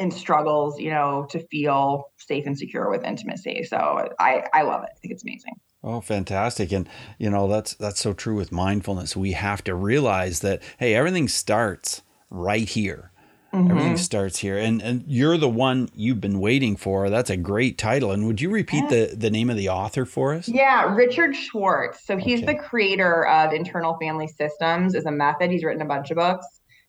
and 0.01 0.11
struggles, 0.11 0.79
you 0.79 0.89
know, 0.89 1.27
to 1.29 1.39
feel 1.47 2.11
safe 2.17 2.47
and 2.47 2.57
secure 2.57 2.89
with 2.89 3.03
intimacy. 3.03 3.63
So 3.63 4.09
I, 4.19 4.43
I 4.51 4.63
love 4.63 4.81
it. 4.81 4.89
I 4.95 4.99
think 4.99 5.13
it's 5.13 5.21
amazing. 5.21 5.53
Oh, 5.83 6.01
fantastic. 6.01 6.71
And 6.71 6.89
you 7.19 7.29
know, 7.29 7.47
that's 7.47 7.75
that's 7.75 7.99
so 7.99 8.13
true 8.13 8.35
with 8.35 8.51
mindfulness. 8.51 9.15
We 9.15 9.33
have 9.33 9.63
to 9.65 9.75
realize 9.75 10.39
that 10.41 10.61
hey, 10.79 10.95
everything 10.95 11.27
starts 11.27 12.01
right 12.31 12.67
here. 12.67 13.11
Mm-hmm. 13.53 13.71
Everything 13.71 13.97
starts 13.97 14.39
here. 14.39 14.57
And 14.57 14.81
and 14.81 15.03
you're 15.07 15.37
the 15.37 15.49
one 15.49 15.89
you've 15.93 16.21
been 16.21 16.39
waiting 16.39 16.77
for. 16.77 17.09
That's 17.09 17.29
a 17.29 17.35
great 17.35 17.77
title. 17.77 18.11
And 18.11 18.25
would 18.25 18.39
you 18.39 18.49
repeat 18.49 18.85
yeah. 18.89 19.07
the, 19.07 19.15
the 19.15 19.29
name 19.29 19.49
of 19.49 19.57
the 19.57 19.67
author 19.69 20.05
for 20.05 20.33
us? 20.33 20.47
Yeah, 20.47 20.95
Richard 20.95 21.35
Schwartz. 21.35 22.05
So 22.05 22.17
he's 22.17 22.41
okay. 22.41 22.53
the 22.53 22.59
creator 22.59 23.27
of 23.27 23.51
internal 23.51 23.97
family 24.01 24.27
systems 24.27 24.95
as 24.95 25.05
a 25.05 25.11
method. 25.11 25.51
He's 25.51 25.65
written 25.65 25.81
a 25.81 25.85
bunch 25.85 26.11
of 26.11 26.17
books. 26.17 26.47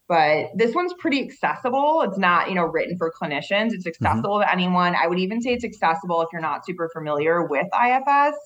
but 0.08 0.50
this 0.54 0.72
one's 0.74 0.94
pretty 1.00 1.20
accessible. 1.24 2.02
It's 2.02 2.18
not, 2.18 2.48
you 2.48 2.54
know, 2.54 2.64
written 2.64 2.96
for 2.96 3.10
clinicians. 3.10 3.72
It's 3.72 3.84
mm-hmm. 3.84 4.06
accessible 4.06 4.36
mm-hmm. 4.36 4.48
to 4.48 4.52
anyone. 4.52 4.94
I 4.94 5.08
would 5.08 5.18
even 5.18 5.42
say 5.42 5.54
it's 5.54 5.64
accessible 5.64 6.22
if 6.22 6.28
you're 6.32 6.42
not 6.42 6.64
super 6.64 6.88
familiar 6.92 7.44
with 7.44 7.66
IFS. 7.74 8.36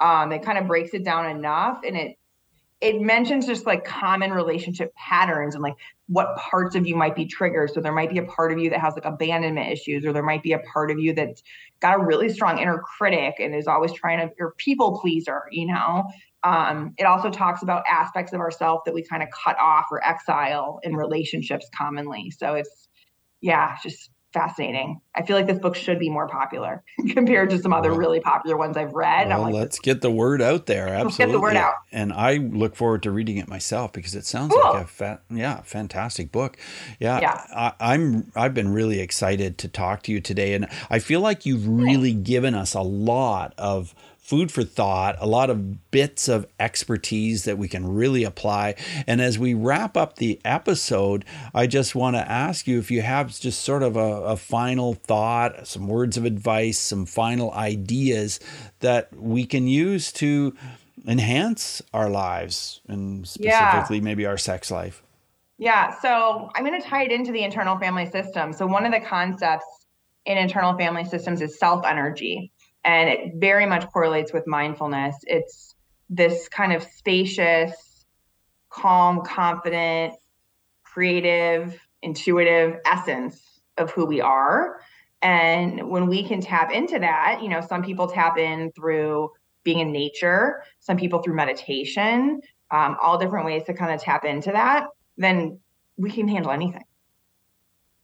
Um, 0.00 0.32
it 0.32 0.42
kind 0.42 0.58
of 0.58 0.66
breaks 0.66 0.92
it 0.92 1.04
down 1.04 1.34
enough 1.34 1.78
and 1.86 1.96
it 1.96 2.16
it 2.84 3.00
mentions 3.00 3.46
just 3.46 3.64
like 3.64 3.82
common 3.82 4.30
relationship 4.30 4.94
patterns 4.94 5.54
and 5.54 5.62
like 5.62 5.74
what 6.08 6.36
parts 6.36 6.76
of 6.76 6.86
you 6.86 6.94
might 6.94 7.16
be 7.16 7.24
triggered. 7.24 7.70
So 7.72 7.80
there 7.80 7.94
might 7.94 8.10
be 8.10 8.18
a 8.18 8.24
part 8.24 8.52
of 8.52 8.58
you 8.58 8.68
that 8.68 8.80
has 8.80 8.92
like 8.92 9.06
abandonment 9.06 9.72
issues, 9.72 10.04
or 10.04 10.12
there 10.12 10.22
might 10.22 10.42
be 10.42 10.52
a 10.52 10.58
part 10.58 10.90
of 10.90 10.98
you 10.98 11.14
that's 11.14 11.42
got 11.80 11.98
a 11.98 12.04
really 12.04 12.28
strong 12.28 12.58
inner 12.58 12.78
critic 12.78 13.36
and 13.38 13.54
is 13.54 13.66
always 13.66 13.92
trying 13.92 14.18
to 14.18 14.34
or 14.38 14.52
people 14.58 15.00
pleaser, 15.00 15.44
you 15.50 15.66
know. 15.66 16.04
Um, 16.42 16.92
it 16.98 17.04
also 17.04 17.30
talks 17.30 17.62
about 17.62 17.84
aspects 17.90 18.34
of 18.34 18.40
ourselves 18.40 18.82
that 18.84 18.92
we 18.92 19.02
kind 19.02 19.22
of 19.22 19.30
cut 19.30 19.58
off 19.58 19.86
or 19.90 20.04
exile 20.06 20.78
in 20.82 20.94
relationships 20.94 21.66
commonly. 21.74 22.30
So 22.30 22.52
it's 22.52 22.88
yeah, 23.40 23.76
just 23.82 24.10
fascinating. 24.34 25.00
I 25.14 25.22
feel 25.22 25.36
like 25.36 25.46
this 25.46 25.60
book 25.60 25.76
should 25.76 25.98
be 25.98 26.10
more 26.10 26.28
popular 26.28 26.82
compared 27.10 27.50
to 27.50 27.58
some 27.60 27.72
other 27.72 27.90
well, 27.90 27.98
really 27.98 28.20
popular 28.20 28.56
ones 28.58 28.76
I've 28.76 28.92
read. 28.92 29.28
Well, 29.28 29.42
like, 29.42 29.54
let's 29.54 29.78
get 29.78 30.02
the 30.02 30.10
word 30.10 30.42
out 30.42 30.66
there. 30.66 30.88
Absolutely. 30.88 31.04
Let's 31.04 31.16
get 31.16 31.32
the 31.32 31.40
word 31.40 31.56
out. 31.56 31.74
And 31.92 32.12
I 32.12 32.36
look 32.36 32.74
forward 32.76 33.04
to 33.04 33.12
reading 33.12 33.38
it 33.38 33.48
myself 33.48 33.92
because 33.92 34.14
it 34.14 34.26
sounds 34.26 34.52
cool. 34.52 34.60
like 34.62 34.84
a 34.84 34.86
fa- 34.86 35.20
yeah, 35.30 35.62
fantastic 35.62 36.32
book. 36.32 36.58
Yeah. 36.98 37.20
yeah. 37.20 37.72
I, 37.80 37.94
am 37.94 38.32
I've 38.34 38.52
been 38.52 38.72
really 38.72 39.00
excited 39.00 39.56
to 39.58 39.68
talk 39.68 40.02
to 40.02 40.12
you 40.12 40.20
today 40.20 40.54
and 40.54 40.66
I 40.90 40.98
feel 40.98 41.20
like 41.20 41.46
you've 41.46 41.66
really 41.66 42.12
given 42.12 42.54
us 42.54 42.74
a 42.74 42.82
lot 42.82 43.54
of 43.56 43.94
food 44.24 44.50
for 44.50 44.64
thought, 44.64 45.16
a 45.20 45.26
lot 45.26 45.50
of 45.50 45.90
bits 45.90 46.28
of 46.28 46.46
expertise 46.58 47.44
that 47.44 47.58
we 47.58 47.68
can 47.68 47.86
really 47.86 48.24
apply. 48.24 48.74
And 49.06 49.20
as 49.20 49.38
we 49.38 49.52
wrap 49.52 49.98
up 49.98 50.16
the 50.16 50.40
episode, 50.46 51.26
I 51.52 51.66
just 51.66 51.94
want 51.94 52.16
to 52.16 52.30
ask 52.30 52.66
you 52.66 52.78
if 52.78 52.90
you 52.90 53.02
have 53.02 53.38
just 53.38 53.62
sort 53.62 53.82
of 53.82 53.96
a, 53.96 54.00
a 54.00 54.36
final 54.38 54.94
thought, 54.94 55.68
some 55.68 55.88
words 55.88 56.16
of 56.16 56.24
advice, 56.24 56.78
some 56.78 57.04
final 57.04 57.52
ideas 57.52 58.40
that 58.80 59.14
we 59.14 59.44
can 59.44 59.68
use 59.68 60.10
to 60.12 60.56
enhance 61.06 61.82
our 61.92 62.08
lives 62.08 62.80
and 62.88 63.28
specifically 63.28 63.98
yeah. 63.98 64.04
maybe 64.04 64.24
our 64.24 64.38
sex 64.38 64.70
life. 64.70 65.02
Yeah, 65.58 65.94
so 66.00 66.50
I'm 66.54 66.64
going 66.64 66.80
to 66.80 66.88
tie 66.88 67.04
it 67.04 67.12
into 67.12 67.30
the 67.30 67.44
internal 67.44 67.78
family 67.78 68.10
system. 68.10 68.54
So, 68.54 68.66
one 68.66 68.86
of 68.86 68.92
the 68.92 69.00
concepts 69.06 69.66
in 70.24 70.38
internal 70.38 70.76
family 70.76 71.04
systems 71.04 71.42
is 71.42 71.58
self 71.58 71.84
energy 71.84 72.50
and 72.84 73.08
it 73.08 73.34
very 73.36 73.66
much 73.66 73.86
correlates 73.90 74.32
with 74.32 74.46
mindfulness. 74.46 75.16
It's 75.24 75.74
this 76.10 76.48
kind 76.48 76.72
of 76.72 76.82
spacious, 76.82 78.04
calm, 78.68 79.22
confident, 79.24 80.14
creative, 80.82 81.78
intuitive 82.02 82.78
essence 82.84 83.60
of 83.78 83.90
who 83.90 84.04
we 84.04 84.20
are. 84.20 84.80
And 85.22 85.88
when 85.88 86.06
we 86.06 86.22
can 86.26 86.40
tap 86.40 86.70
into 86.70 86.98
that, 86.98 87.40
you 87.42 87.48
know, 87.48 87.62
some 87.62 87.82
people 87.82 88.06
tap 88.06 88.36
in 88.38 88.70
through 88.72 89.30
being 89.64 89.78
in 89.78 89.90
nature, 89.90 90.62
some 90.80 90.98
people 90.98 91.22
through 91.22 91.34
meditation, 91.34 92.42
um, 92.70 92.96
all 93.02 93.18
different 93.18 93.46
ways 93.46 93.64
to 93.64 93.74
kind 93.74 93.94
of 93.94 94.00
tap 94.00 94.24
into 94.24 94.52
that, 94.52 94.86
then 95.16 95.58
we 95.96 96.10
can 96.10 96.28
handle 96.28 96.50
anything 96.50 96.84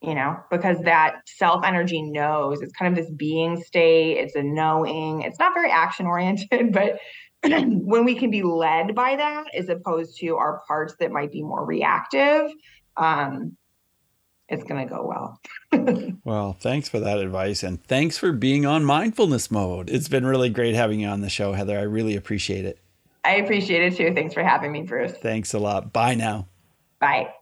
you 0.01 0.15
know, 0.15 0.37
because 0.49 0.79
that 0.81 1.21
self 1.27 1.63
energy 1.63 2.01
knows 2.01 2.61
it's 2.61 2.73
kind 2.73 2.97
of 2.97 3.03
this 3.03 3.13
being 3.13 3.61
state, 3.61 4.17
it's 4.17 4.35
a 4.35 4.43
knowing, 4.43 5.21
it's 5.21 5.39
not 5.39 5.53
very 5.53 5.71
action 5.71 6.05
oriented, 6.05 6.71
but 6.73 6.99
when 7.43 8.05
we 8.05 8.15
can 8.15 8.31
be 8.31 8.43
led 8.43 8.95
by 8.95 9.15
that 9.15 9.45
as 9.55 9.69
opposed 9.69 10.17
to 10.19 10.35
our 10.37 10.61
parts 10.67 10.95
that 10.99 11.11
might 11.11 11.31
be 11.31 11.43
more 11.43 11.65
reactive, 11.65 12.51
um, 12.97 13.55
it's 14.47 14.63
going 14.63 14.87
to 14.87 14.93
go 14.93 15.05
well. 15.07 16.17
well, 16.25 16.57
thanks 16.59 16.89
for 16.89 16.99
that 16.99 17.19
advice. 17.19 17.63
And 17.63 17.81
thanks 17.85 18.17
for 18.17 18.33
being 18.33 18.65
on 18.65 18.83
mindfulness 18.83 19.49
mode. 19.49 19.89
It's 19.89 20.09
been 20.09 20.25
really 20.25 20.49
great 20.49 20.75
having 20.75 20.99
you 20.99 21.07
on 21.07 21.21
the 21.21 21.29
show, 21.29 21.53
Heather. 21.53 21.79
I 21.79 21.83
really 21.83 22.15
appreciate 22.15 22.65
it. 22.65 22.77
I 23.23 23.35
appreciate 23.35 23.93
it 23.93 23.97
too. 23.97 24.13
Thanks 24.13 24.33
for 24.33 24.43
having 24.43 24.71
me, 24.71 24.81
Bruce. 24.81 25.13
Thanks 25.13 25.53
a 25.53 25.59
lot. 25.59 25.93
Bye 25.93 26.15
now. 26.15 26.47
Bye. 26.99 27.33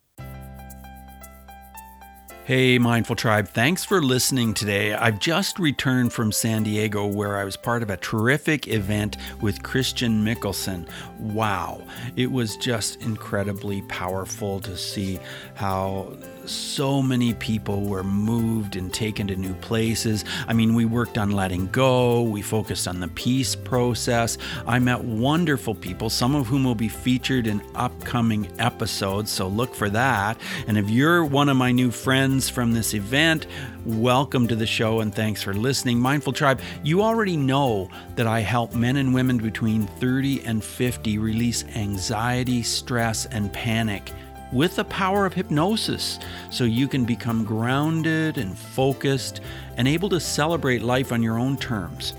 Hey, 2.50 2.80
Mindful 2.80 3.16
Tribe, 3.16 3.48
thanks 3.48 3.86
for 3.86 4.02
listening 4.02 4.56
today. 4.56 4.96
I've 4.96 5.20
just 5.20 5.60
returned 5.60 6.12
from 6.12 6.32
San 6.32 6.64
Diego 6.64 7.06
where 7.06 7.38
I 7.38 7.44
was 7.44 7.56
part 7.56 7.84
of 7.84 7.92
a 7.92 7.98
terrific 7.98 8.68
event 8.68 9.18
with 9.40 9.62
Christian 9.62 10.26
Mickelsen. 10.26 10.90
Wow, 11.20 11.84
it 12.16 12.32
was 12.32 12.58
just 12.58 13.04
incredibly 13.04 13.84
powerful 13.84 14.60
to 14.62 14.76
see 14.76 15.20
how 15.54 16.18
so 16.50 17.02
many 17.02 17.34
people 17.36 17.82
were 17.82 18.04
moved 18.04 18.76
and 18.76 18.94
taken 18.94 19.28
to 19.28 19.36
new 19.36 19.54
places. 19.56 20.26
I 20.48 20.54
mean, 20.54 20.74
we 20.74 20.86
worked 20.86 21.18
on 21.18 21.32
letting 21.32 21.68
go, 21.68 22.24
we 22.24 22.42
focused 22.42 22.88
on 22.88 23.00
the 23.00 23.08
peace 23.10 23.56
process. 23.56 24.38
I 24.66 24.80
met 24.80 25.04
wonderful 25.04 25.76
people, 25.76 26.10
some 26.10 26.36
of 26.36 26.48
whom 26.48 26.64
will 26.64 26.76
be 26.76 26.90
featured 26.90 27.48
in 27.48 27.62
upcoming 27.76 28.50
episodes, 28.60 29.30
so 29.30 29.48
look 29.48 29.76
for 29.76 29.90
that. 29.92 30.40
And 30.68 30.78
if 30.78 30.90
you're 30.90 31.24
one 31.24 31.50
of 31.50 31.58
my 31.58 31.72
new 31.72 31.92
friends 31.92 32.50
from 32.50 32.74
this 32.74 32.94
event, 32.94 33.46
welcome 33.86 34.48
to 34.48 34.56
the 34.56 34.66
show 34.66 35.02
and 35.02 35.14
thanks 35.14 35.44
for 35.44 35.54
listening. 35.54 36.00
Mindful 36.00 36.34
Tribe, 36.34 36.62
you 36.84 37.02
already 37.02 37.38
know 37.38 37.90
that 38.16 38.28
I 38.28 38.40
help 38.40 38.74
men 38.74 38.98
and 38.98 39.14
women 39.14 39.38
between 39.38 39.88
30 39.88 40.44
and 40.46 40.64
50 40.64 41.18
release 41.18 41.64
anxiety, 41.76 42.64
stress, 42.64 43.26
and 43.28 43.52
panic 43.54 44.12
with 44.52 44.76
the 44.76 44.84
power 44.86 45.26
of 45.26 45.34
hypnosis 45.34 46.20
so 46.50 46.64
you 46.64 46.88
can 46.88 47.06
become 47.06 47.44
grounded 47.44 48.38
and 48.38 48.58
focused 48.58 49.42
and 49.78 49.88
able 49.88 50.10
to 50.10 50.20
celebrate 50.20 50.82
life 50.82 51.12
on 51.12 51.22
your 51.22 51.38
own 51.38 51.58
terms. 51.58 52.14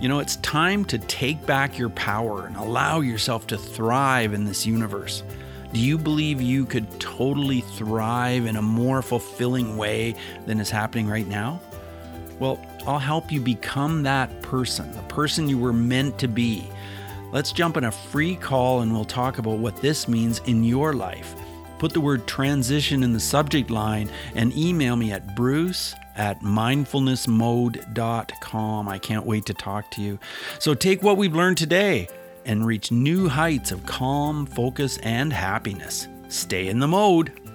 You 0.00 0.08
know, 0.08 0.20
it's 0.20 0.36
time 0.36 0.84
to 0.86 0.98
take 0.98 1.44
back 1.44 1.78
your 1.78 1.90
power 1.90 2.46
and 2.46 2.56
allow 2.56 3.00
yourself 3.00 3.46
to 3.48 3.58
thrive 3.58 4.32
in 4.32 4.44
this 4.44 4.64
universe. 4.66 5.22
Do 5.72 5.80
you 5.80 5.98
believe 5.98 6.40
you 6.40 6.64
could 6.64 7.00
totally 7.00 7.60
thrive 7.60 8.46
in 8.46 8.56
a 8.56 8.62
more 8.62 9.02
fulfilling 9.02 9.76
way 9.76 10.14
than 10.46 10.60
is 10.60 10.70
happening 10.70 11.08
right 11.08 11.26
now? 11.26 11.60
Well, 12.38 12.60
I'll 12.86 12.98
help 12.98 13.32
you 13.32 13.40
become 13.40 14.04
that 14.04 14.40
person, 14.40 14.90
the 14.92 15.02
person 15.02 15.48
you 15.48 15.58
were 15.58 15.72
meant 15.72 16.18
to 16.20 16.28
be. 16.28 16.68
Let's 17.32 17.52
jump 17.52 17.76
on 17.76 17.84
a 17.84 17.90
free 17.90 18.36
call 18.36 18.80
and 18.80 18.92
we'll 18.92 19.04
talk 19.04 19.38
about 19.38 19.58
what 19.58 19.82
this 19.82 20.08
means 20.08 20.38
in 20.46 20.64
your 20.64 20.94
life. 20.94 21.34
Put 21.78 21.92
the 21.92 22.00
word 22.00 22.26
transition 22.26 23.02
in 23.02 23.12
the 23.12 23.20
subject 23.20 23.68
line 23.70 24.08
and 24.34 24.56
email 24.56 24.96
me 24.96 25.12
at 25.12 25.36
bruce 25.36 25.94
at 26.16 26.40
mindfulnessmode.com. 26.40 28.88
I 28.88 28.98
can't 28.98 29.24
wait 29.24 29.46
to 29.46 29.54
talk 29.54 29.90
to 29.92 30.02
you. 30.02 30.18
So 30.58 30.74
take 30.74 31.02
what 31.02 31.16
we've 31.16 31.34
learned 31.34 31.56
today 31.58 32.08
and 32.44 32.66
reach 32.66 32.90
new 32.90 33.28
heights 33.28 33.70
of 33.70 33.86
calm, 33.86 34.46
focus, 34.46 34.98
and 34.98 35.32
happiness. 35.32 36.08
Stay 36.28 36.66
in 36.68 36.80
the 36.80 36.88
mode. 36.88 37.47